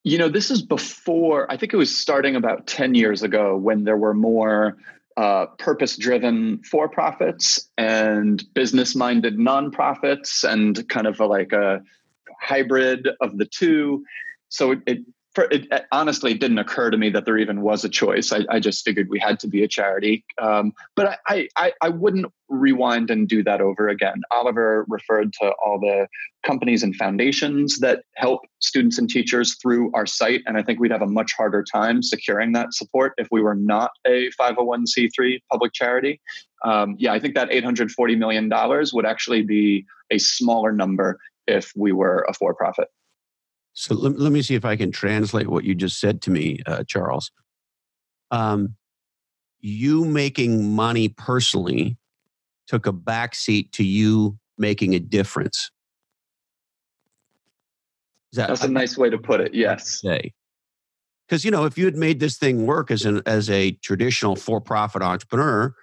[0.05, 1.51] You know, this is before.
[1.51, 4.77] I think it was starting about ten years ago when there were more
[5.17, 11.83] uh, purpose driven for profits and business minded nonprofits and kind of a, like a
[12.41, 14.05] hybrid of the two.
[14.49, 14.99] So it, it,
[15.35, 18.33] for, it, honestly, it didn't occur to me that there even was a choice.
[18.33, 20.25] I, I just figured we had to be a charity.
[20.39, 24.21] Um, but I, I, I wouldn't rewind and do that over again.
[24.31, 26.07] Oliver referred to all the
[26.45, 30.43] companies and foundations that help students and teachers through our site.
[30.47, 33.55] And I think we'd have a much harder time securing that support if we were
[33.55, 36.21] not a 501c3 public charity.
[36.65, 38.51] Um, yeah, I think that $840 million
[38.93, 42.89] would actually be a smaller number if we were a for profit.
[43.75, 46.61] So let, let me see if I can translate what you just said to me,
[46.67, 47.31] uh, Charles.
[48.31, 48.77] Um,
[49.61, 51.97] you making money personally
[52.67, 55.71] took a backseat to you making a difference.
[58.33, 59.55] That, That's a nice way to put it.
[59.55, 60.01] Yes.
[60.01, 60.33] Say,
[61.29, 64.37] because you know, if you had made this thing work as an as a traditional
[64.37, 65.75] for-profit entrepreneur,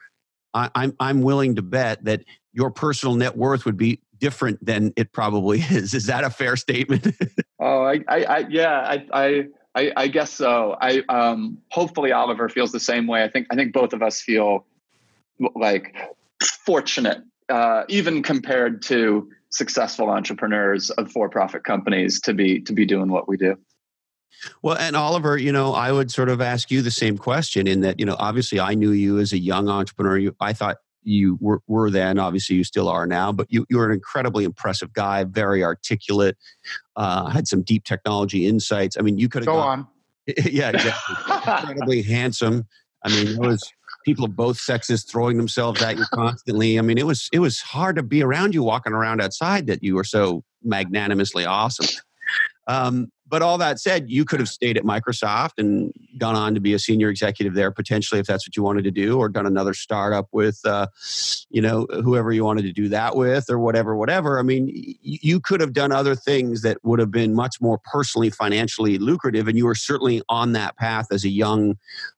[0.54, 2.24] I, I'm I'm willing to bet that
[2.54, 5.94] your personal net worth would be different than it probably is.
[5.94, 7.08] Is that a fair statement?
[7.60, 9.44] oh, I, I, I yeah, I, I,
[9.76, 10.76] I, I guess so.
[10.82, 13.24] I, um, hopefully Oliver feels the same way.
[13.24, 14.66] I think, I think both of us feel
[15.56, 15.96] like
[16.66, 23.10] fortunate, uh, even compared to successful entrepreneurs of for-profit companies to be to be doing
[23.10, 23.58] what we do.
[24.62, 27.82] Well, and Oliver, you know, I would sort of ask you the same question in
[27.82, 30.18] that, you know, obviously I knew you as a young entrepreneur.
[30.18, 32.20] You, I thought you were, were then.
[32.20, 36.38] Obviously, you still are now, but you, you're an incredibly impressive guy, very articulate,
[36.96, 38.98] uh, had some deep technology insights.
[38.98, 39.88] I mean, you could have go gone, on.
[40.46, 41.16] yeah, exactly.
[41.36, 42.68] incredibly handsome.
[43.04, 43.62] I mean, there was
[44.06, 46.78] people of both sexes throwing themselves at you constantly.
[46.78, 49.84] I mean, it was it was hard to be around you walking around outside that
[49.84, 51.88] you were so magnanimously awesome.
[52.68, 56.60] Um, but all that said, you could have stayed at Microsoft and gone on to
[56.60, 59.46] be a senior executive there potentially if that's what you wanted to do, or done
[59.46, 60.88] another startup with, uh,
[61.50, 64.40] you know, whoever you wanted to do that with, or whatever, whatever.
[64.40, 64.70] I mean,
[65.02, 69.48] you could have done other things that would have been much more personally, financially lucrative,
[69.48, 71.76] and you were certainly on that path as a young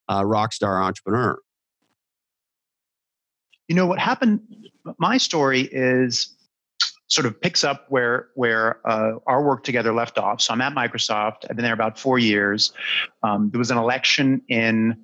[0.09, 1.37] uh, rock star entrepreneur.
[3.67, 4.41] You know what happened?
[4.97, 6.35] My story is
[7.11, 10.39] sort of picks up where where uh, our work together left off.
[10.39, 11.45] So I'm at Microsoft.
[11.49, 12.71] I've been there about four years.
[13.21, 14.97] Um, there was an election in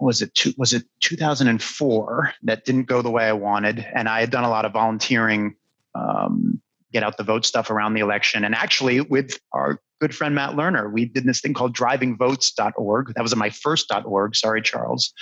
[0.00, 4.18] was it two, was it 2004 that didn't go the way I wanted, and I
[4.18, 5.54] had done a lot of volunteering,
[5.94, 6.60] um,
[6.92, 10.56] get out the vote stuff around the election, and actually with our good friend Matt
[10.56, 13.14] Lerner, we did this thing called DrivingVotes.org.
[13.14, 14.34] That was my first .org.
[14.34, 15.12] Sorry, Charles,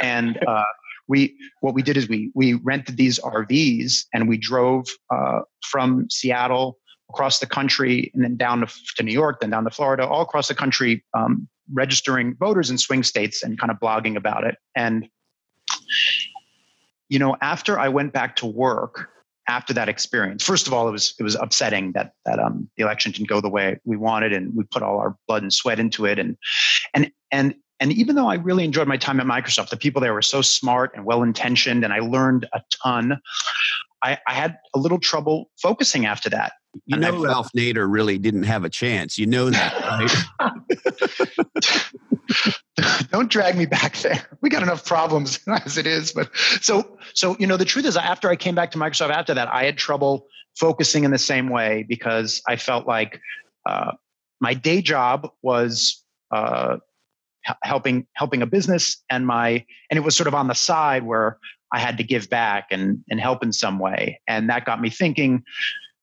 [0.00, 0.38] and.
[0.46, 0.62] Uh,
[1.08, 6.08] we what we did is we we rented these RVs and we drove uh, from
[6.10, 6.78] Seattle
[7.10, 8.66] across the country and then down to,
[8.96, 12.76] to, New York, then down to Florida, all across the country, um, registering voters in
[12.76, 14.56] swing states and kind of blogging about it.
[14.76, 15.08] And
[17.08, 19.08] you know, after I went back to work
[19.48, 22.82] after that experience, first of all, it was it was upsetting that that um, the
[22.82, 25.80] election didn't go the way we wanted, and we put all our blood and sweat
[25.80, 26.36] into it, and
[26.92, 30.14] and and and even though I really enjoyed my time at Microsoft, the people there
[30.14, 33.20] were so smart and well intentioned, and I learned a ton.
[34.02, 36.52] I, I, had a little trouble focusing after that.
[36.86, 39.18] You and know, Ralph Nader really didn't have a chance.
[39.18, 40.60] You know that, right?
[43.10, 44.24] Don't drag me back there.
[44.40, 46.12] We got enough problems as it is.
[46.12, 49.34] But so, so you know, the truth is, after I came back to Microsoft, after
[49.34, 50.26] that, I had trouble
[50.58, 53.20] focusing in the same way because I felt like
[53.66, 53.92] uh,
[54.40, 56.78] my day job was uh,
[57.62, 61.38] helping helping a business and my and it was sort of on the side where
[61.72, 64.20] I had to give back and and help in some way.
[64.26, 65.42] And that got me thinking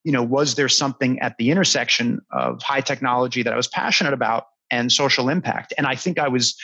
[0.04, 4.12] you know was there something at the intersection of high technology that I was passionate
[4.12, 5.72] about and social impact?
[5.78, 6.56] And I think I was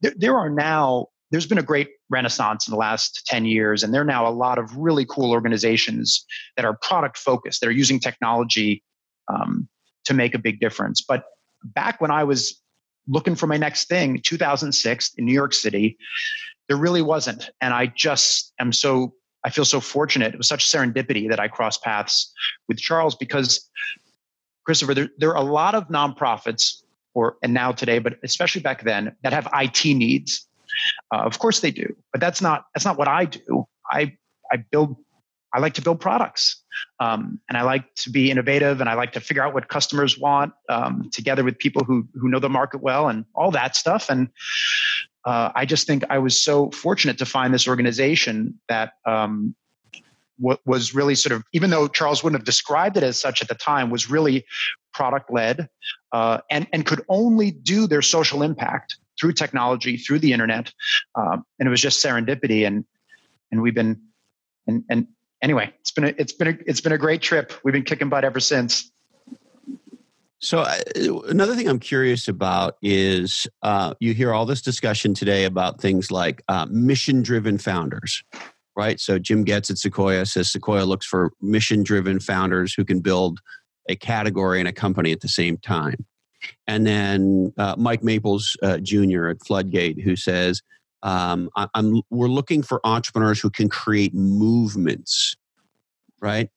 [0.00, 3.92] there, there are now there's been a great renaissance in the last 10 years and
[3.92, 6.24] there are now a lot of really cool organizations
[6.56, 8.82] that are product focused that are using technology
[9.28, 9.68] um,
[10.06, 11.02] to make a big difference.
[11.06, 11.24] But
[11.64, 12.60] back when i was
[13.08, 15.96] looking for my next thing 2006 in new york city
[16.68, 17.50] there really wasn't.
[17.60, 20.34] And i just am so i feel so fortunate.
[20.34, 22.32] It was such serendipity that i crossed paths
[22.68, 23.68] with charles because
[24.64, 26.82] christopher there, there are a lot of nonprofits
[27.14, 30.46] or and now today but especially back then that have it needs.
[31.12, 33.66] Uh, of course they do but that's not that's not what i do.
[33.90, 34.16] I
[34.52, 34.96] i build
[35.54, 36.62] I like to build products
[37.00, 40.18] um, and I like to be innovative and I like to figure out what customers
[40.18, 44.10] want um, together with people who, who know the market well and all that stuff.
[44.10, 44.28] And
[45.24, 49.54] uh, I just think I was so fortunate to find this organization that um,
[50.38, 53.48] what was really sort of, even though Charles wouldn't have described it as such at
[53.48, 54.44] the time, was really
[54.92, 55.68] product led
[56.12, 60.72] uh, and, and could only do their social impact through technology, through the internet.
[61.14, 62.66] Um, and it was just serendipity.
[62.66, 62.84] And,
[63.50, 64.00] and we've been,
[64.66, 65.08] and, and
[65.42, 67.52] anyway, it's been a, it's been a, it's been a great trip.
[67.64, 68.90] We've been kicking butt ever since.
[70.40, 70.78] So, uh,
[71.28, 76.12] another thing I'm curious about is uh, you hear all this discussion today about things
[76.12, 78.22] like uh, mission driven founders,
[78.76, 79.00] right?
[79.00, 83.40] So, Jim Goetz at Sequoia says Sequoia looks for mission driven founders who can build
[83.88, 86.06] a category and a company at the same time.
[86.68, 89.28] And then uh, Mike Maples uh, Jr.
[89.28, 90.62] at Floodgate, who says,
[91.02, 95.36] um, I, am we're looking for entrepreneurs who can create movements,
[96.20, 96.50] right?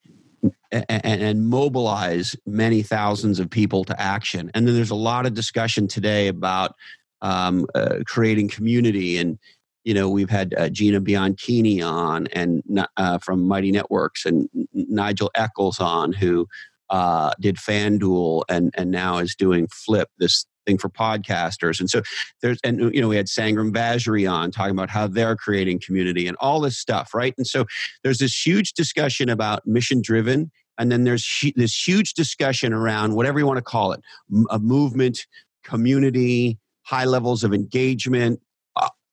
[0.71, 4.49] And, and, mobilize many thousands of people to action.
[4.55, 6.73] And then there's a lot of discussion today about
[7.21, 9.19] um, uh, creating community.
[9.19, 9.37] And,
[9.83, 12.63] you know, we've had uh, Gina Bianchini on and
[12.97, 16.47] uh, from Mighty Networks and Nigel Eccles on, who
[16.89, 21.80] uh, did FanDuel and, and now is doing Flip, this thing for podcasters.
[21.80, 22.01] And so
[22.41, 26.28] there's, and you know, we had Sangram Vajre on talking about how they're creating community
[26.28, 27.34] and all this stuff, right?
[27.38, 27.66] And so
[28.03, 30.51] there's this huge discussion about mission driven.
[30.78, 34.01] And then there's this huge discussion around whatever you want to call it
[34.49, 35.28] a movement,
[35.64, 38.39] community, high levels of engagement,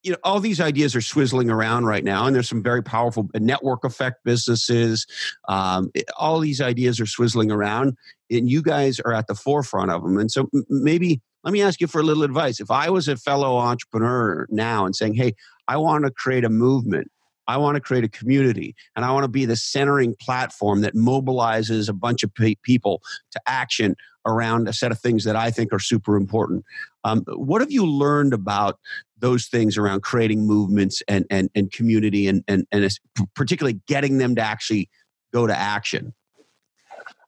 [0.03, 3.29] you know all these ideas are swizzling around right now and there's some very powerful
[3.35, 5.05] network effect businesses
[5.47, 7.95] um, all these ideas are swizzling around
[8.31, 11.79] and you guys are at the forefront of them and so maybe let me ask
[11.81, 15.33] you for a little advice if i was a fellow entrepreneur now and saying hey
[15.67, 17.11] i want to create a movement
[17.49, 20.93] I want to create a community and I want to be the centering platform that
[20.93, 22.31] mobilizes a bunch of
[22.61, 26.63] people to action around a set of things that I think are super important.
[27.03, 28.79] Um, what have you learned about
[29.17, 32.87] those things around creating movements and, and, and community and, and, and
[33.33, 34.87] particularly getting them to actually
[35.33, 36.13] go to action?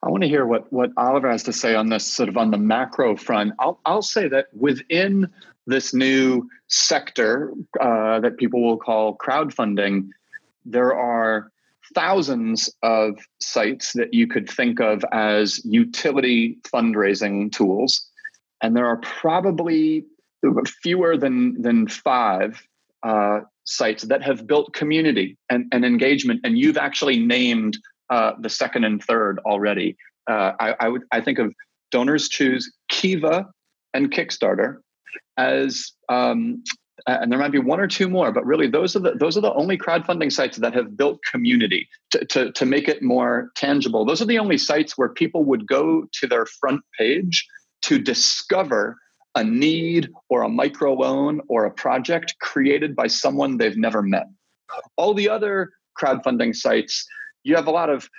[0.03, 2.51] I want to hear what, what Oliver has to say on this sort of on
[2.51, 3.53] the macro front.
[3.59, 5.29] I'll, I'll say that within
[5.67, 10.09] this new sector uh, that people will call crowdfunding,
[10.65, 11.51] there are
[11.93, 18.07] thousands of sites that you could think of as utility fundraising tools.
[18.63, 20.05] And there are probably
[20.81, 22.65] fewer than, than five
[23.03, 26.41] uh, sites that have built community and, and engagement.
[26.43, 27.77] And you've actually named
[28.11, 29.97] uh, the second and third already.
[30.29, 31.53] Uh, I, I, would I think of
[31.91, 33.47] Donors Choose, Kiva,
[33.93, 34.77] and Kickstarter
[35.37, 36.63] as um,
[37.07, 39.41] and there might be one or two more, but really those are the those are
[39.41, 44.05] the only crowdfunding sites that have built community to, to, to make it more tangible.
[44.05, 47.47] Those are the only sites where people would go to their front page
[47.83, 48.97] to discover
[49.35, 54.27] a need or a micro loan or a project created by someone they've never met.
[54.97, 57.05] All the other crowdfunding sites,
[57.43, 58.09] you have a lot of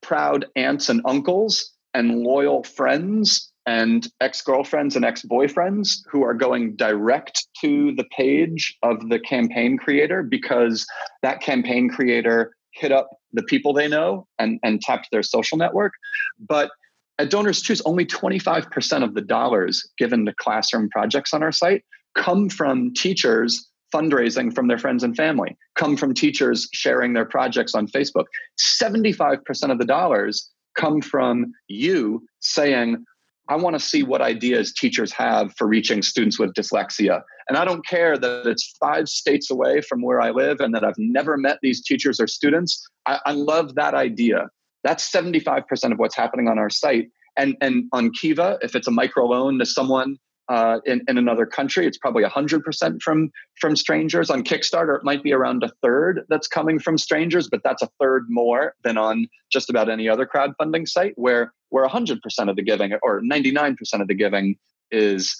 [0.00, 6.34] proud aunts and uncles and loyal friends and ex girlfriends and ex boyfriends who are
[6.34, 10.84] going direct to the page of the campaign creator because
[11.22, 15.92] that campaign creator hit up the people they know and, and tapped their social network.
[16.38, 16.70] But
[17.18, 21.84] at Donors Choose, only 25% of the dollars given to classroom projects on our site
[22.16, 27.74] come from teachers fundraising from their friends and family, come from teachers sharing their projects
[27.74, 28.24] on Facebook.
[28.58, 33.04] 75% of the dollars come from you saying,
[33.48, 37.22] I want to see what ideas teachers have for reaching students with dyslexia.
[37.48, 40.84] And I don't care that it's five states away from where I live and that
[40.84, 42.88] I've never met these teachers or students.
[43.04, 44.48] I, I love that idea.
[44.84, 47.08] That's 75% of what's happening on our site.
[47.36, 50.16] And, and on Kiva, if it's a micro loan to someone
[50.48, 53.30] uh, in, in another country, it's probably 100% from,
[53.60, 54.30] from strangers.
[54.30, 57.88] On Kickstarter, it might be around a third that's coming from strangers, but that's a
[58.00, 62.18] third more than on just about any other crowdfunding site where, where 100%
[62.48, 64.56] of the giving or 99% of the giving
[64.90, 65.36] is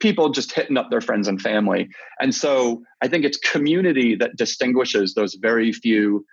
[0.00, 1.88] people just hitting up their friends and family.
[2.20, 6.24] And so I think it's community that distinguishes those very few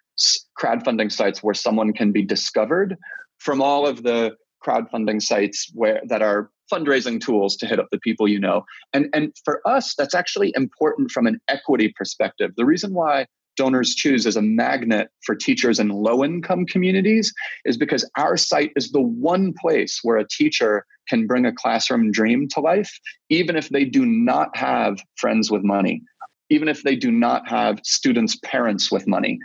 [0.59, 2.97] crowdfunding sites where someone can be discovered
[3.37, 7.99] from all of the crowdfunding sites where that are fundraising tools to hit up the
[7.99, 8.63] people you know.
[8.93, 12.51] And, and for us, that's actually important from an equity perspective.
[12.55, 13.25] The reason why
[13.59, 17.33] donors choose as a magnet for teachers in low income communities
[17.65, 22.09] is because our site is the one place where a teacher can bring a classroom
[22.09, 22.89] dream to life,
[23.29, 26.01] even if they do not have friends with money,
[26.49, 29.37] even if they do not have students' parents with money.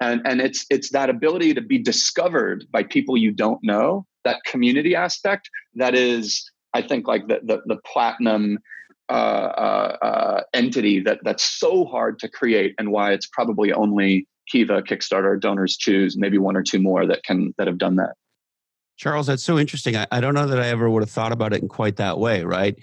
[0.00, 4.42] And, and it's it's that ability to be discovered by people you don't know, that
[4.44, 8.58] community aspect that is I think like the the, the platinum
[9.08, 14.26] uh, uh, uh, entity that that's so hard to create, and why it's probably only
[14.48, 18.14] Kiva, Kickstarter, Donors Choose, maybe one or two more that can that have done that.
[18.96, 19.96] Charles, that's so interesting.
[19.96, 22.18] I, I don't know that I ever would have thought about it in quite that
[22.18, 22.78] way, right?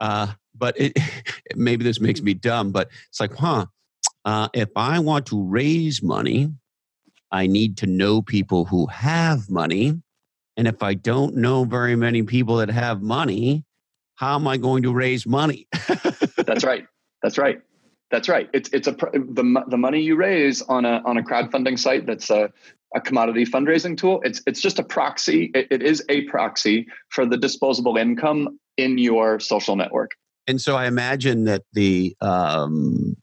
[0.00, 0.98] Uh, but it,
[1.54, 3.66] maybe this makes me dumb, but it's like, huh?
[4.24, 6.52] Uh, if I want to raise money,
[7.30, 10.00] I need to know people who have money
[10.58, 13.64] And if I don't know very many people that have money,
[14.16, 15.68] how am I going to raise money?
[16.36, 16.84] That's right.
[17.22, 17.60] That's right.
[18.10, 18.50] That's right.
[18.52, 22.28] It's it's a the the money you raise on a on a crowdfunding site that's
[22.28, 22.50] a,
[22.92, 24.20] a commodity fundraising tool.
[24.24, 25.52] It's it's just a proxy.
[25.54, 30.16] It, it is a proxy for the disposable income in your social network.
[30.48, 33.16] And so I imagine that the um,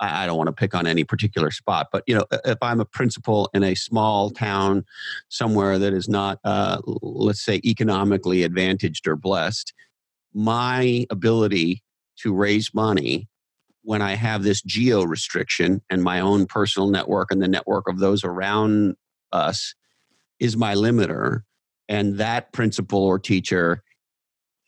[0.00, 2.84] I, don't want to pick on any particular spot, but you know, if I'm a
[2.84, 4.84] principal in a small town
[5.28, 9.72] somewhere that is not, uh, let's say, economically advantaged or blessed,
[10.34, 11.82] my ability
[12.18, 13.28] to raise money
[13.82, 17.98] when I have this geo restriction and my own personal network and the network of
[17.98, 18.96] those around
[19.32, 19.74] us
[20.38, 21.42] is my limiter.
[21.88, 23.82] And that principal or teacher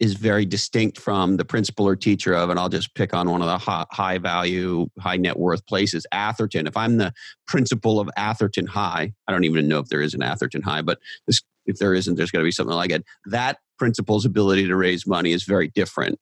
[0.00, 3.42] is very distinct from the principal or teacher of, and I'll just pick on one
[3.42, 6.66] of the high, high, value, high net worth places, Atherton.
[6.66, 7.12] If I'm the
[7.46, 10.98] principal of Atherton High, I don't even know if there is an Atherton High, but
[11.26, 13.04] this, if there isn't, there's going to be something like it.
[13.26, 16.18] That principal's ability to raise money is very different.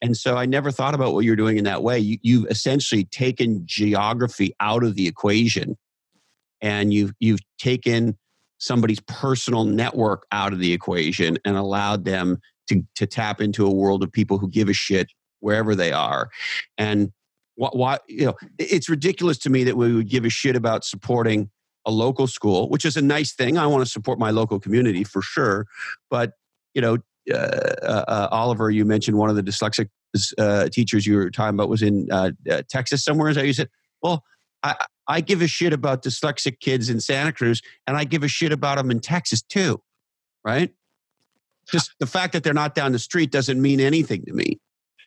[0.00, 1.98] And so I never thought about what you're doing in that way.
[1.98, 5.76] You, you've essentially taken geography out of the equation
[6.60, 8.16] and you've, you've taken
[8.58, 12.38] somebody's personal network out of the equation and allowed them
[12.70, 16.30] to, to tap into a world of people who give a shit wherever they are.
[16.78, 17.12] And
[17.56, 20.84] why, why you know, it's ridiculous to me that we would give a shit about
[20.84, 21.50] supporting
[21.86, 23.58] a local school, which is a nice thing.
[23.58, 25.66] I want to support my local community for sure.
[26.10, 26.32] But,
[26.74, 26.98] you know,
[27.30, 29.88] uh, uh, uh Oliver, you mentioned one of the dyslexic
[30.38, 33.30] uh, teachers you were talking about was in uh, uh, Texas somewhere.
[33.30, 33.68] Is that you said?
[34.02, 34.24] Well,
[34.62, 38.28] I, I give a shit about dyslexic kids in Santa Cruz, and I give a
[38.28, 39.80] shit about them in Texas too,
[40.44, 40.70] right?
[41.70, 44.58] Just the fact that they're not down the street doesn't mean anything to me.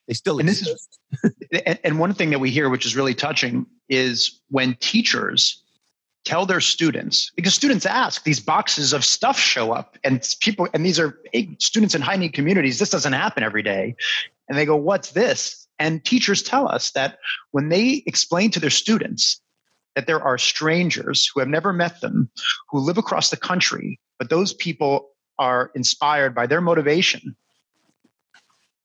[0.07, 0.99] They still and exist.
[1.23, 5.63] This is, and one thing that we hear, which is really touching, is when teachers
[6.25, 10.85] tell their students because students ask these boxes of stuff show up and people and
[10.85, 11.19] these are
[11.59, 13.93] students in high need communities this doesn't happen every day
[14.47, 17.17] and they go what's this and teachers tell us that
[17.51, 19.41] when they explain to their students
[19.95, 22.29] that there are strangers who have never met them
[22.69, 25.09] who live across the country but those people
[25.39, 27.35] are inspired by their motivation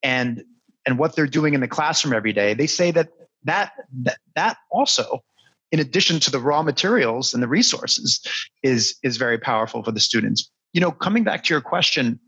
[0.03, 0.45] and
[0.87, 3.09] and what they're doing in the classroom every day they say that
[3.45, 3.73] that
[4.03, 5.23] that, that also
[5.71, 8.21] in addition to the raw materials and the resources
[8.63, 10.51] is is very powerful for the students.
[10.73, 12.19] You know coming back to your question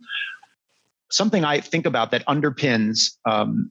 [1.10, 3.70] something i think about that underpins um,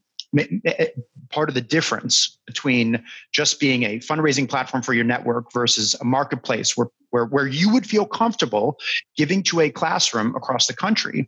[1.29, 6.05] part of the difference between just being a fundraising platform for your network versus a
[6.05, 8.77] marketplace where, where, where you would feel comfortable
[9.17, 11.27] giving to a classroom across the country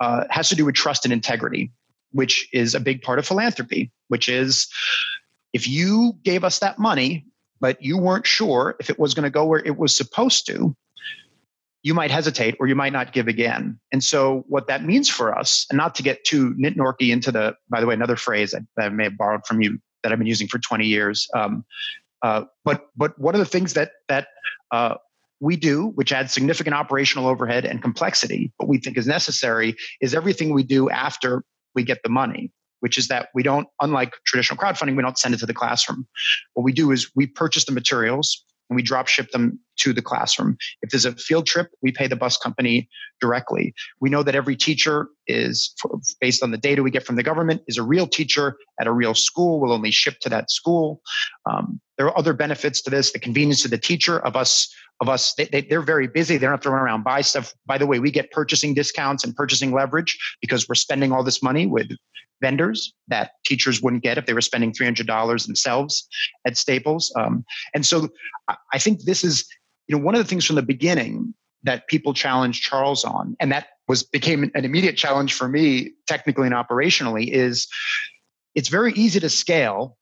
[0.00, 1.70] uh, has to do with trust and integrity,
[2.12, 4.68] which is a big part of philanthropy, which is
[5.52, 7.24] if you gave us that money,
[7.60, 10.76] but you weren't sure if it was going to go where it was supposed to,
[11.86, 13.78] you might hesitate or you might not give again.
[13.92, 17.54] And so, what that means for us, and not to get too nitnorky into the,
[17.70, 20.26] by the way, another phrase that I may have borrowed from you that I've been
[20.26, 21.28] using for 20 years.
[21.32, 21.64] Um,
[22.22, 24.26] uh, but but one of the things that that
[24.72, 24.96] uh,
[25.38, 30.12] we do, which adds significant operational overhead and complexity, but we think is necessary, is
[30.12, 31.44] everything we do after
[31.76, 35.34] we get the money which is that we don't, unlike traditional crowdfunding, we don't send
[35.34, 36.06] it to the classroom.
[36.52, 40.02] What we do is we purchase the materials, and we drop ship them to the
[40.02, 40.56] classroom.
[40.82, 42.88] If there's a field trip, we pay the bus company
[43.20, 43.74] directly.
[44.00, 45.74] We know that every teacher is,
[46.20, 48.92] based on the data we get from the government, is a real teacher at a
[48.92, 51.00] real school, We'll only ship to that school.
[51.50, 54.72] Um, there are other benefits to this, the convenience to the teacher of us
[55.02, 57.52] of us they, they, they're very busy they don't have to run around buy stuff
[57.66, 61.42] by the way we get purchasing discounts and purchasing leverage because we're spending all this
[61.42, 61.90] money with
[62.40, 66.08] vendors that teachers wouldn't get if they were spending $300 themselves
[66.46, 67.12] at Staples.
[67.16, 68.08] Um, and so
[68.72, 69.46] I think this is,
[69.86, 73.50] you know, one of the things from the beginning that people challenged Charles on, and
[73.52, 77.68] that was became an immediate challenge for me, technically and operationally, is
[78.54, 79.96] it's very easy to scale.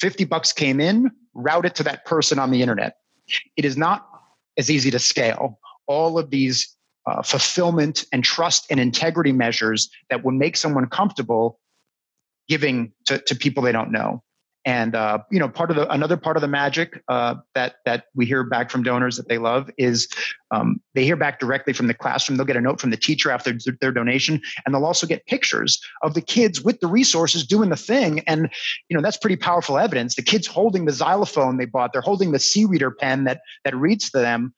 [0.00, 2.96] 50 bucks came in, route it to that person on the internet.
[3.56, 4.06] It is not
[4.58, 5.58] as easy to scale.
[5.86, 6.76] All of these
[7.06, 11.58] uh, fulfillment and trust and integrity measures that will make someone comfortable
[12.48, 14.22] giving to, to people they don't know.
[14.64, 18.04] And uh, you know, part of the another part of the magic uh, that that
[18.14, 20.06] we hear back from donors that they love is
[20.52, 22.36] um, they hear back directly from the classroom.
[22.36, 25.80] They'll get a note from the teacher after their, donation, and they'll also get pictures
[26.02, 28.20] of the kids with the resources doing the thing.
[28.20, 28.50] And
[28.88, 30.14] you know, that's pretty powerful evidence.
[30.14, 34.10] The kids holding the xylophone they bought, they're holding the C-reader pen that that reads
[34.12, 34.54] to them.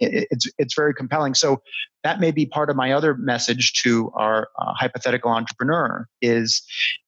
[0.00, 1.34] It, it's it's very compelling.
[1.34, 1.62] So
[2.02, 6.62] that may be part of my other message to our uh, hypothetical entrepreneur is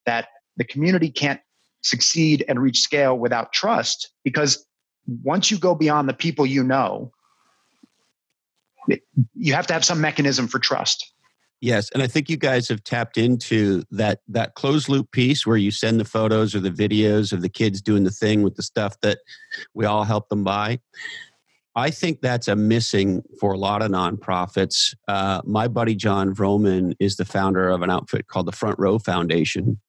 [0.07, 1.41] that the community can't
[1.83, 4.67] succeed and reach scale without trust because
[5.23, 7.13] once you go beyond the people you know
[9.35, 11.13] you have to have some mechanism for trust.
[11.61, 15.57] Yes, and I think you guys have tapped into that that closed loop piece where
[15.57, 18.63] you send the photos or the videos of the kids doing the thing with the
[18.63, 19.19] stuff that
[19.75, 20.79] we all help them buy.
[21.75, 24.95] I think that's a missing for a lot of nonprofits.
[25.09, 28.99] Uh, my buddy Jon Vroman is the founder of an outfit called the Front Row
[28.99, 29.81] Foundation,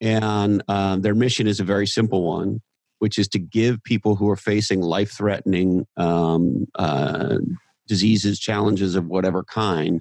[0.00, 2.60] and um, their mission is a very simple one,
[2.98, 7.38] which is to give people who are facing life threatening um, uh,
[7.86, 10.00] diseases, challenges of whatever kind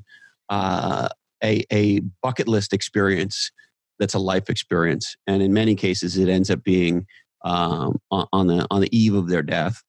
[0.49, 1.09] uh,
[1.43, 3.51] a, a bucket list experience
[3.99, 5.15] that's a life experience.
[5.27, 7.05] And in many cases, it ends up being
[7.43, 9.83] um, on, the, on the eve of their death.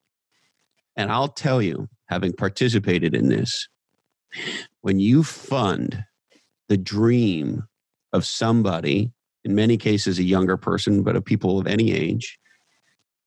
[0.95, 3.67] And I'll tell you, having participated in this,
[4.81, 6.05] when you fund
[6.69, 7.67] the dream
[8.13, 9.11] of somebody,
[9.47, 12.37] in many cases a younger person, but of people of any age,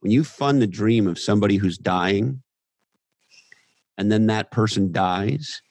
[0.00, 2.42] when you fund the dream of somebody who's dying,
[3.96, 5.62] and then that person dies,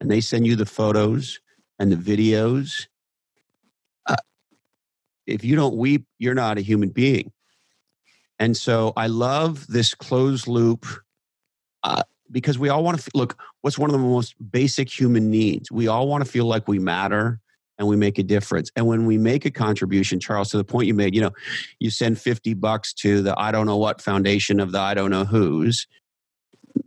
[0.00, 1.40] and they send you the photos
[1.78, 2.86] and the videos,
[4.06, 4.16] uh,
[5.26, 7.30] if you don't weep, you're not a human being.
[8.38, 10.86] And so I love this closed loop
[11.82, 13.38] uh, because we all want to look.
[13.60, 15.70] What's one of the most basic human needs?
[15.70, 17.40] We all want to feel like we matter
[17.78, 18.70] and we make a difference.
[18.76, 21.32] And when we make a contribution, Charles, to the point you made, you know,
[21.78, 25.10] you send 50 bucks to the I don't know what foundation of the I don't
[25.10, 25.86] know who's,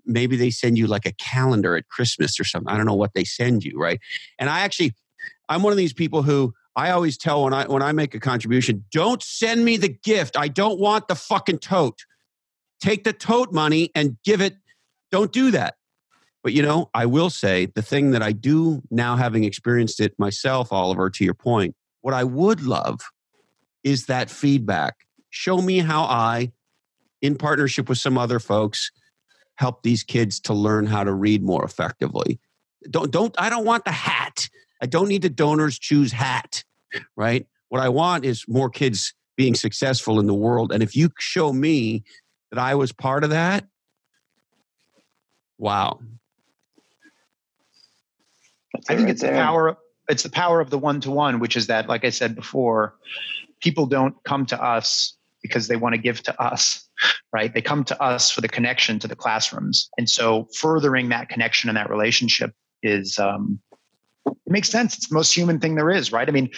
[0.05, 2.71] maybe they send you like a calendar at Christmas or something.
[2.71, 3.99] I don't know what they send you, right?
[4.39, 4.93] And I actually,
[5.49, 8.19] I'm one of these people who I always tell when I when I make a
[8.19, 10.37] contribution, don't send me the gift.
[10.37, 12.05] I don't want the fucking tote.
[12.81, 14.57] Take the tote money and give it.
[15.11, 15.75] Don't do that.
[16.45, 20.13] But you know, I will say the thing that I do now, having experienced it
[20.19, 22.99] myself, Oliver, to your point, what I would love
[23.83, 25.07] is that feedback.
[25.31, 26.51] Show me how I,
[27.19, 28.91] in partnership with some other folks,
[29.55, 32.39] help these kids to learn how to read more effectively.
[32.91, 34.47] Don't don't I don't want the hat.
[34.79, 36.63] I don't need the donors choose hat,
[37.17, 37.47] right?
[37.69, 40.71] What I want is more kids being successful in the world.
[40.71, 42.03] And if you show me
[42.51, 43.65] that I was part of that,
[45.57, 46.01] wow.
[48.89, 51.67] I think it's the power it's the power of the one to one, which is
[51.67, 52.95] that, like I said before,
[53.61, 56.87] people don't come to us because they want to give to us,
[57.33, 57.53] right?
[57.53, 59.89] They come to us for the connection to the classrooms.
[59.97, 62.51] And so furthering that connection and that relationship
[62.83, 63.59] is, um,
[64.25, 64.95] it makes sense.
[64.97, 66.27] It's the most human thing there is, right?
[66.27, 66.49] I mean,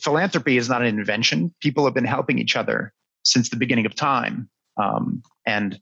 [0.00, 1.54] philanthropy is not an invention.
[1.60, 2.92] People have been helping each other
[3.22, 4.48] since the beginning of time.
[4.76, 5.78] Um, and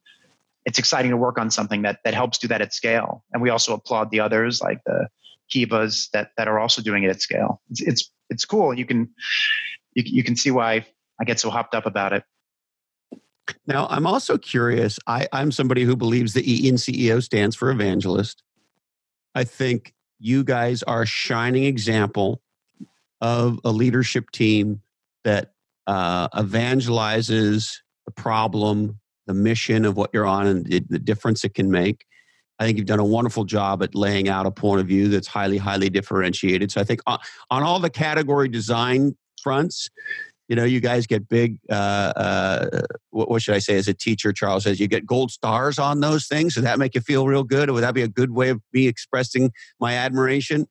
[0.65, 3.25] it's exciting to work on something that that helps do that at scale.
[3.33, 5.09] And we also applaud the others like the
[5.51, 7.61] Kivas that that are also doing it at scale.
[7.71, 8.75] It's it's, it's cool.
[8.75, 9.11] You can
[9.95, 10.87] you, you can see why
[11.21, 12.25] I get so hopped up about it.
[13.67, 14.99] Now, I'm also curious.
[15.07, 18.43] I, I'm somebody who believes the E in CEO stands for evangelist.
[19.35, 22.41] I think you guys are a shining example
[23.21, 24.81] of a leadership team
[25.25, 25.53] that
[25.87, 31.55] uh, evangelizes the problem, the mission of what you're on, and the, the difference it
[31.55, 32.05] can make.
[32.63, 35.27] I think you've done a wonderful job at laying out a point of view that's
[35.27, 36.71] highly, highly differentiated.
[36.71, 37.19] So I think on,
[37.51, 39.91] on all the category design fronts,
[40.47, 41.59] you know, you guys get big.
[41.69, 43.77] Uh, uh, what, what, should I say?
[43.79, 46.55] As a teacher, Charles says you get gold stars on those things.
[46.55, 47.69] Does that make you feel real good?
[47.69, 49.51] Or would that be a good way of me expressing
[49.81, 50.69] my admiration?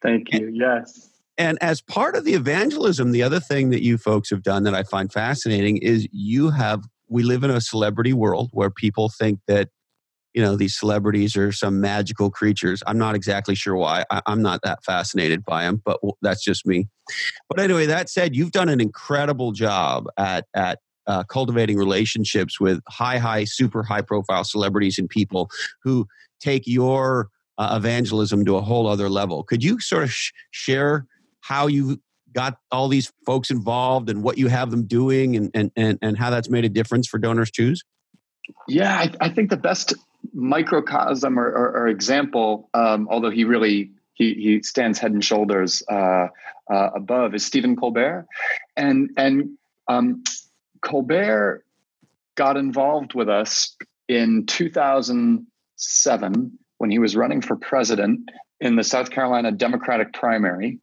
[0.00, 0.46] Thank you.
[0.46, 1.10] And, yes.
[1.36, 4.74] And as part of the evangelism, the other thing that you folks have done that
[4.74, 6.84] I find fascinating is you have.
[7.10, 9.70] We live in a celebrity world where people think that
[10.34, 12.82] you know these celebrities are some magical creatures.
[12.86, 14.04] I'm not exactly sure why.
[14.10, 16.88] I, am not that fascinated by them but that's just me.
[17.48, 22.80] But anyway that said you've done an incredible job at at uh, cultivating relationships with
[22.88, 25.48] high high super high profile celebrities and people
[25.82, 26.06] who
[26.40, 29.42] take your uh, evangelism to a whole other level.
[29.42, 31.06] Could you sort of sh- share
[31.40, 32.00] how you
[32.32, 36.16] got all these folks involved and what you have them doing and, and, and, and
[36.16, 37.82] how that's made a difference for donors choose?
[38.66, 39.94] Yeah, I, I, think the best
[40.32, 45.82] microcosm or, or, or example, um, although he really he, he stands head and shoulders
[45.90, 46.28] uh,
[46.70, 48.26] uh, above, is Stephen Colbert,
[48.76, 49.56] and and
[49.86, 50.24] um,
[50.80, 51.64] Colbert
[52.34, 53.76] got involved with us
[54.08, 60.78] in 2007 when he was running for president in the South Carolina Democratic primary.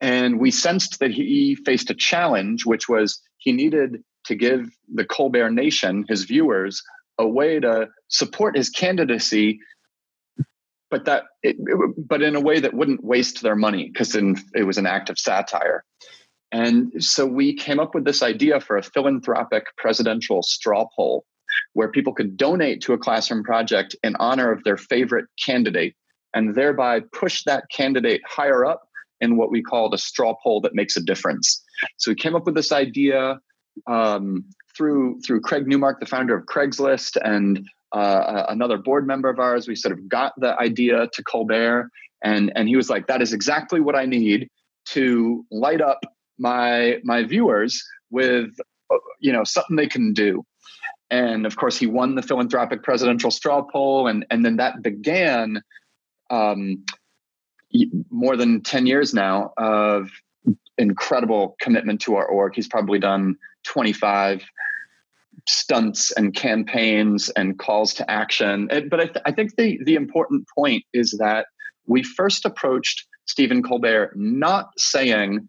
[0.00, 5.04] And we sensed that he faced a challenge, which was he needed to give the
[5.04, 6.82] Colbert Nation, his viewers,
[7.18, 9.60] a way to support his candidacy
[10.90, 14.36] but that it, it, but in a way that wouldn't waste their money because then
[14.54, 15.84] it was an act of satire
[16.50, 21.24] and so we came up with this idea for a philanthropic presidential straw poll
[21.74, 25.94] where people could donate to a classroom project in honor of their favorite candidate
[26.34, 28.82] and thereby push that candidate higher up
[29.20, 31.62] in what we call the straw poll that makes a difference.
[31.96, 33.40] So we came up with this idea
[33.86, 34.44] um,
[34.78, 39.66] through through Craig Newmark, the founder of Craigslist, and uh, another board member of ours.
[39.66, 41.90] We sort of got the idea to Colbert,
[42.22, 44.48] and and he was like, "That is exactly what I need
[44.90, 46.00] to light up
[46.38, 48.50] my my viewers with
[49.20, 50.44] you know something they can do."
[51.10, 55.60] And of course, he won the philanthropic presidential straw poll, and and then that began
[56.30, 56.84] um,
[58.10, 60.10] more than ten years now of
[60.78, 62.54] incredible commitment to our org.
[62.54, 63.36] He's probably done
[63.68, 64.42] 25
[65.46, 68.68] stunts and campaigns and calls to action.
[68.90, 71.46] But I, th- I think the, the important point is that
[71.86, 75.48] we first approached Stephen Colbert not saying,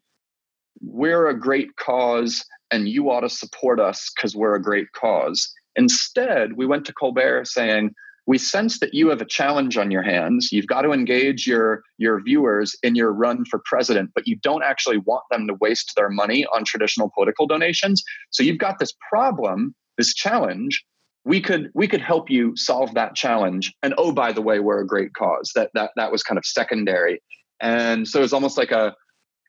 [0.82, 5.52] we're a great cause and you ought to support us because we're a great cause.
[5.76, 7.94] Instead, we went to Colbert saying,
[8.30, 10.50] we sense that you have a challenge on your hands.
[10.52, 14.62] You've got to engage your, your viewers in your run for president, but you don't
[14.62, 18.04] actually want them to waste their money on traditional political donations.
[18.30, 20.86] So you've got this problem, this challenge.
[21.26, 23.74] We could we could help you solve that challenge.
[23.82, 25.52] And oh, by the way, we're a great cause.
[25.56, 27.24] That that that was kind of secondary.
[27.60, 28.94] And so it's almost like a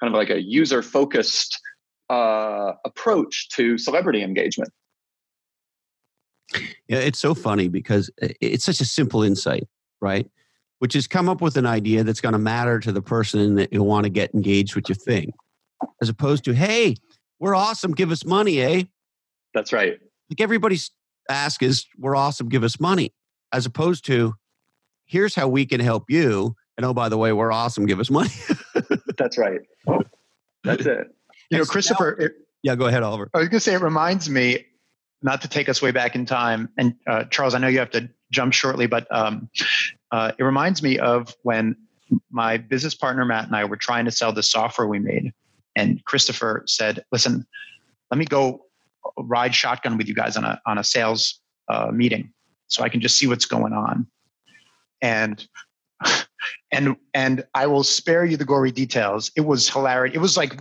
[0.00, 1.60] kind of like a user focused
[2.08, 4.70] uh, approach to celebrity engagement.
[6.90, 9.68] Yeah, it's so funny because it's such a simple insight,
[10.00, 10.28] right?
[10.80, 13.72] Which is come up with an idea that's going to matter to the person that
[13.72, 15.32] you want to get engaged with your thing,
[16.02, 16.96] as opposed to, hey,
[17.38, 18.82] we're awesome, give us money, eh?
[19.54, 20.00] That's right.
[20.30, 20.90] Like everybody's
[21.28, 23.14] ask is, we're awesome, give us money,
[23.52, 24.34] as opposed to,
[25.06, 26.56] here's how we can help you.
[26.76, 28.30] And oh, by the way, we're awesome, give us money.
[29.16, 29.60] that's right.
[30.64, 31.06] That's it.
[31.50, 32.16] You know, Christopher.
[32.18, 32.32] Now, it,
[32.64, 33.30] yeah, go ahead, Oliver.
[33.32, 34.64] I was going to say, it reminds me
[35.22, 37.90] not to take us way back in time, and uh, Charles, I know you have
[37.90, 39.50] to jump shortly, but um,
[40.10, 41.76] uh, it reminds me of when
[42.30, 45.32] my business partner Matt and I were trying to sell the software we made,
[45.76, 47.46] and Christopher said, "Listen,
[48.10, 48.66] let me go
[49.18, 52.32] ride shotgun with you guys on a on a sales uh, meeting,
[52.68, 54.06] so I can just see what's going on."
[55.02, 55.46] And
[56.72, 59.30] and and I will spare you the gory details.
[59.36, 60.14] It was hilarious.
[60.14, 60.58] It was like,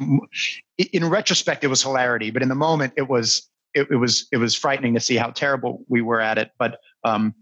[0.78, 3.50] in retrospect, it was hilarity, but in the moment, it was
[3.80, 6.52] it, it, was it was frightening to see how terrible we were at it.
[6.58, 7.34] But um,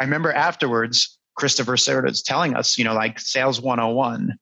[0.00, 4.36] I remember afterwards, Christopher is telling us, you know, like sales 101,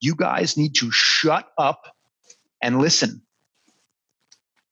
[0.00, 1.82] you guys need to shut up
[2.62, 3.22] and listen.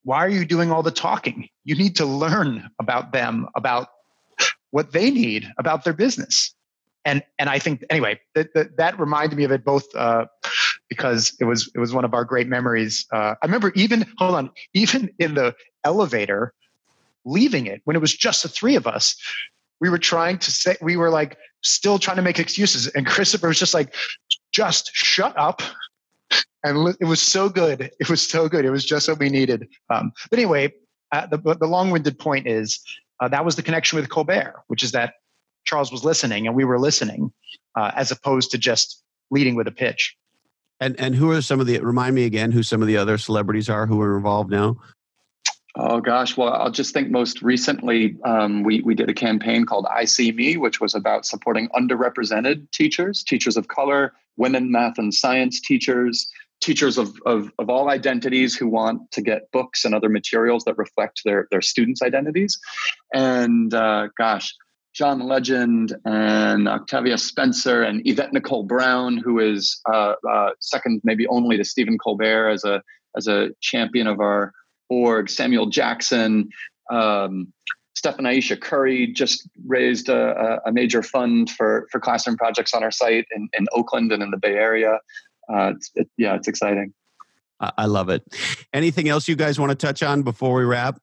[0.05, 1.49] Why are you doing all the talking?
[1.65, 3.89] You need to learn about them, about
[4.71, 6.55] what they need, about their business.
[7.05, 10.27] And and I think anyway, that that, that reminded me of it both uh,
[10.93, 13.07] because it was it was one of our great memories.
[13.11, 16.53] Uh, I remember even hold on, even in the elevator,
[17.25, 19.17] leaving it when it was just the three of us.
[19.81, 23.49] We were trying to say we were like still trying to make excuses, and Christopher
[23.49, 23.95] was just like,
[24.53, 25.63] "Just shut up."
[26.63, 27.91] And it was so good.
[27.99, 28.65] It was so good.
[28.67, 29.67] It was just what we needed.
[29.91, 30.73] Um, but anyway,
[31.11, 32.81] uh, the, the long-winded point is
[33.19, 35.15] uh, that was the connection with Colbert, which is that
[35.65, 37.33] Charles was listening and we were listening,
[37.77, 40.17] uh, as opposed to just leading with a pitch.
[40.83, 43.17] And and who are some of the remind me again who some of the other
[43.17, 44.79] celebrities are who are involved now?
[45.77, 49.87] Oh gosh, well I'll just think most recently um, we we did a campaign called
[49.89, 55.15] I See Me, which was about supporting underrepresented teachers, teachers of color, women, math and
[55.15, 56.27] science teachers,
[56.61, 60.79] teachers of, of, of all identities who want to get books and other materials that
[60.79, 62.59] reflect their, their students' identities.
[63.13, 64.55] And uh, gosh,
[64.95, 71.27] John Legend and Octavia Spencer and Yvette Nicole Brown, who is uh, uh, second maybe
[71.29, 72.83] only to Stephen Colbert as a
[73.17, 74.53] as a champion of our
[74.89, 75.31] org.
[75.31, 76.49] Samuel Jackson,
[76.91, 77.53] um,
[78.25, 83.27] Ayesha Curry just raised a, a, major fund for for classroom projects on our site
[83.35, 84.99] in, in Oakland and in the Bay Area.
[85.53, 86.93] Uh, it's, it, yeah, it's exciting.
[87.79, 88.25] I love it.
[88.73, 90.99] Anything else you guys want to touch on before we wrap?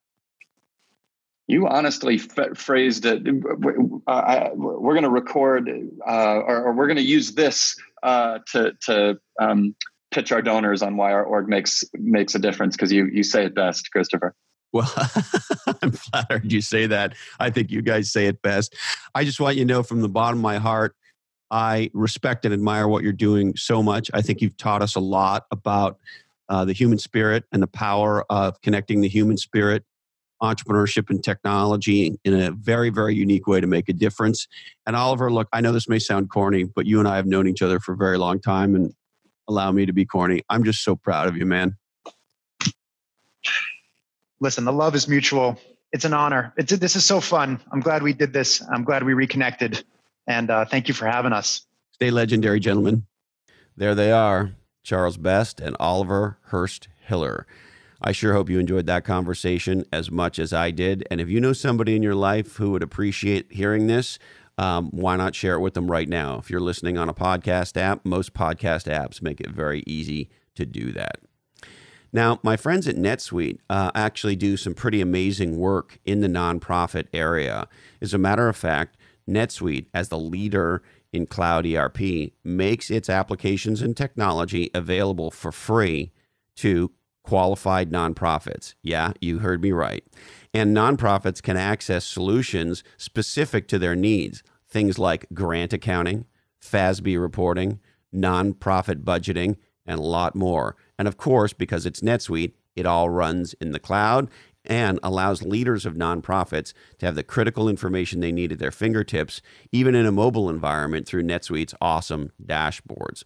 [1.50, 3.26] You honestly f- phrased it.
[4.06, 5.68] Uh, we're going to record,
[6.06, 9.74] uh, or, or, we're going to use this uh, to to um,
[10.12, 12.76] pitch our donors on why our org makes makes a difference.
[12.76, 14.32] Because you you say it best, Christopher.
[14.72, 14.92] Well,
[15.82, 17.14] I'm flattered you say that.
[17.40, 18.76] I think you guys say it best.
[19.16, 20.94] I just want you to know from the bottom of my heart,
[21.50, 24.08] I respect and admire what you're doing so much.
[24.14, 25.98] I think you've taught us a lot about
[26.48, 29.84] uh, the human spirit and the power of connecting the human spirit
[30.42, 34.46] entrepreneurship and technology in a very, very unique way to make a difference.
[34.86, 37.46] And Oliver, look, I know this may sound corny, but you and I have known
[37.46, 38.94] each other for a very long time and
[39.48, 40.42] allow me to be corny.
[40.48, 41.76] I'm just so proud of you, man.
[44.40, 45.58] Listen, the love is mutual.
[45.92, 46.54] It's an honor.
[46.56, 47.60] It's, this is so fun.
[47.72, 48.62] I'm glad we did this.
[48.72, 49.84] I'm glad we reconnected.
[50.26, 51.66] And uh, thank you for having us.
[51.92, 53.06] Stay legendary, gentlemen.
[53.76, 57.46] There they are Charles Best and Oliver Hurst Hiller.
[58.02, 61.06] I sure hope you enjoyed that conversation as much as I did.
[61.10, 64.18] And if you know somebody in your life who would appreciate hearing this,
[64.56, 66.38] um, why not share it with them right now?
[66.38, 70.64] If you're listening on a podcast app, most podcast apps make it very easy to
[70.64, 71.16] do that.
[72.12, 77.06] Now, my friends at NetSuite uh, actually do some pretty amazing work in the nonprofit
[77.12, 77.68] area.
[78.00, 78.96] As a matter of fact,
[79.28, 80.82] NetSuite, as the leader
[81.12, 86.12] in cloud ERP, makes its applications and technology available for free
[86.56, 86.90] to
[87.22, 88.74] qualified nonprofits.
[88.82, 90.04] Yeah, you heard me right.
[90.52, 96.26] And nonprofits can access solutions specific to their needs, things like grant accounting,
[96.62, 97.80] FASB reporting,
[98.14, 99.56] nonprofit budgeting,
[99.86, 100.76] and a lot more.
[100.98, 104.28] And of course, because it's NetSuite, it all runs in the cloud
[104.64, 109.40] and allows leaders of nonprofits to have the critical information they need at their fingertips,
[109.72, 113.24] even in a mobile environment through NetSuite's awesome dashboards.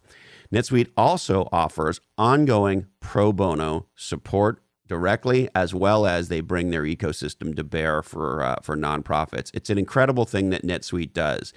[0.53, 7.55] NetSuite also offers ongoing pro bono support directly, as well as they bring their ecosystem
[7.55, 9.51] to bear for uh, for nonprofits.
[9.53, 11.53] It's an incredible thing that NetSuite does.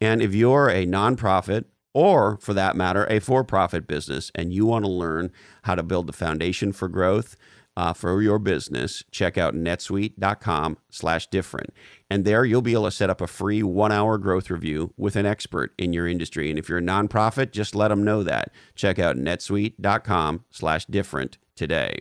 [0.00, 4.66] And if you're a nonprofit or for that matter, a for profit business, and you
[4.66, 7.36] want to learn how to build the foundation for growth,
[7.80, 11.72] uh, for your business, check out netsuite.com slash different.
[12.10, 15.16] And there you'll be able to set up a free one hour growth review with
[15.16, 16.50] an expert in your industry.
[16.50, 18.52] And if you're a nonprofit, just let them know that.
[18.74, 22.00] Check out netsuite.com slash different today.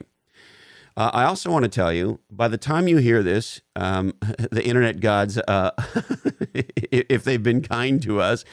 [0.99, 4.13] Uh, I also want to tell you, by the time you hear this, um,
[4.51, 5.71] the internet gods, uh,
[6.91, 8.43] if they've been kind to us,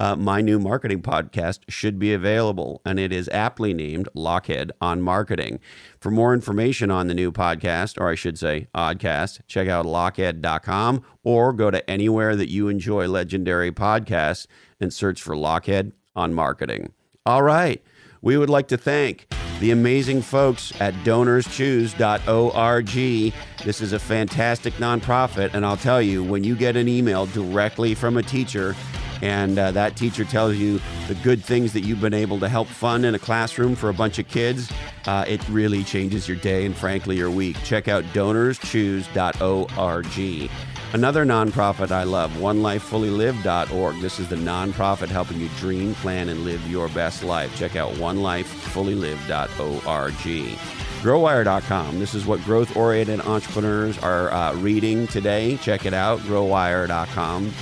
[0.00, 5.02] uh, my new marketing podcast should be available, and it is aptly named Lochhead on
[5.02, 5.60] Marketing.
[6.00, 11.04] For more information on the new podcast, or I should say, Oddcast, check out lochhead.com
[11.22, 14.46] or go to anywhere that you enjoy legendary podcasts
[14.80, 16.94] and search for Lochhead on Marketing.
[17.26, 17.82] All right.
[18.22, 19.28] We would like to thank
[19.60, 23.34] the amazing folks at donorschoose.org.
[23.64, 27.94] This is a fantastic nonprofit, and I'll tell you, when you get an email directly
[27.94, 28.74] from a teacher,
[29.22, 32.68] and uh, that teacher tells you the good things that you've been able to help
[32.68, 34.72] fund in a classroom for a bunch of kids,
[35.06, 37.62] uh, it really changes your day and frankly your week.
[37.62, 40.50] Check out donorschoose.org.
[40.92, 44.00] Another nonprofit I love, onelifefullylived.org.
[44.00, 47.56] This is the nonprofit helping you dream, plan, and live your best life.
[47.56, 50.58] Check out onelifefullylived.org.
[51.00, 52.00] Growwire.com.
[52.00, 55.58] This is what growth oriented entrepreneurs are uh, reading today.
[55.58, 57.52] Check it out, growwire.com.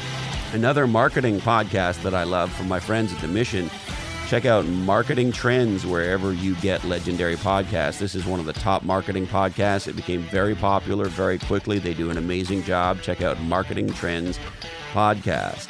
[0.55, 3.71] Another marketing podcast that I love from my friends at The Mission
[4.29, 7.99] Check out Marketing Trends wherever you get legendary podcasts.
[7.99, 9.89] This is one of the top marketing podcasts.
[9.89, 11.79] It became very popular very quickly.
[11.79, 13.01] They do an amazing job.
[13.01, 14.39] Check out Marketing Trends
[14.93, 15.69] podcast.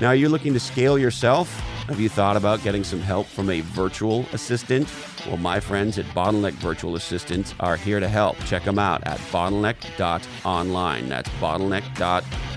[0.00, 1.48] Now, are you looking to scale yourself?
[1.86, 4.92] Have you thought about getting some help from a virtual assistant?
[5.28, 8.36] Well, my friends at Bottleneck Virtual Assistants are here to help.
[8.46, 11.08] Check them out at bottleneck.online.
[11.08, 12.51] That's bottleneck.online.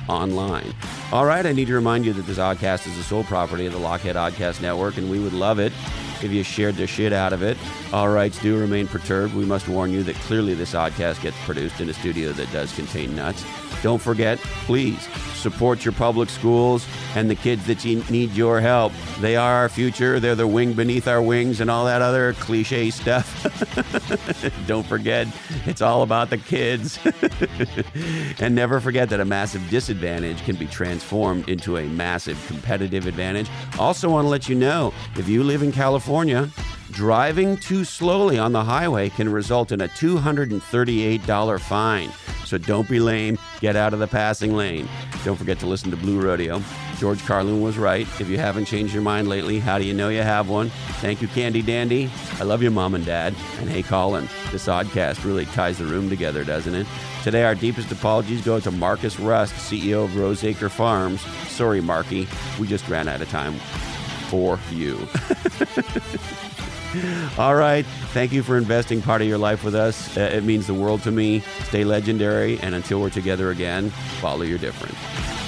[1.11, 3.73] All right, I need to remind you that this oddcast is the sole property of
[3.73, 5.73] the Lochhead Oddcast Network, and we would love it
[6.21, 7.57] if you shared the shit out of it.
[7.93, 9.35] All rights do remain perturbed.
[9.35, 12.73] We must warn you that clearly this oddcast gets produced in a studio that does
[12.75, 13.45] contain nuts.
[13.81, 15.07] Don't forget, please
[15.45, 18.91] support your public schools and the kids that need your help.
[19.19, 20.19] They are our future.
[20.19, 23.27] They're the wing beneath our wings and all that other cliche stuff.
[24.67, 25.27] Don't forget,
[25.67, 26.97] it's all about the kids.
[28.39, 33.47] and never forget that a massive disadvantage can be transformed into a massive competitive advantage.
[33.77, 36.49] Also, want to let you know if you live in California,
[36.89, 42.09] driving too slowly on the highway can result in a $238 fine.
[42.45, 43.37] So don't be lame.
[43.59, 44.87] Get out of the passing lane.
[45.25, 46.61] Don't forget to listen to Blue Rodeo.
[46.99, 48.07] George Carlin was right.
[48.21, 50.69] If you haven't changed your mind lately, how do you know you have one?
[51.01, 52.11] Thank you, Candy Dandy.
[52.39, 53.33] I love you, Mom and Dad.
[53.59, 56.85] And hey, Colin, this oddcast really ties the room together, doesn't it?
[57.23, 61.21] Today, our deepest apologies go to Marcus Rust, CEO of Roseacre Farms.
[61.49, 62.27] Sorry, Marky,
[62.59, 63.55] we just ran out of time
[64.29, 65.07] for you.
[67.37, 67.85] All right.
[68.13, 70.15] Thank you for investing part of your life with us.
[70.17, 71.41] Uh, it means the world to me.
[71.65, 72.59] Stay legendary.
[72.59, 73.89] And until we're together again,
[74.19, 75.44] follow your difference.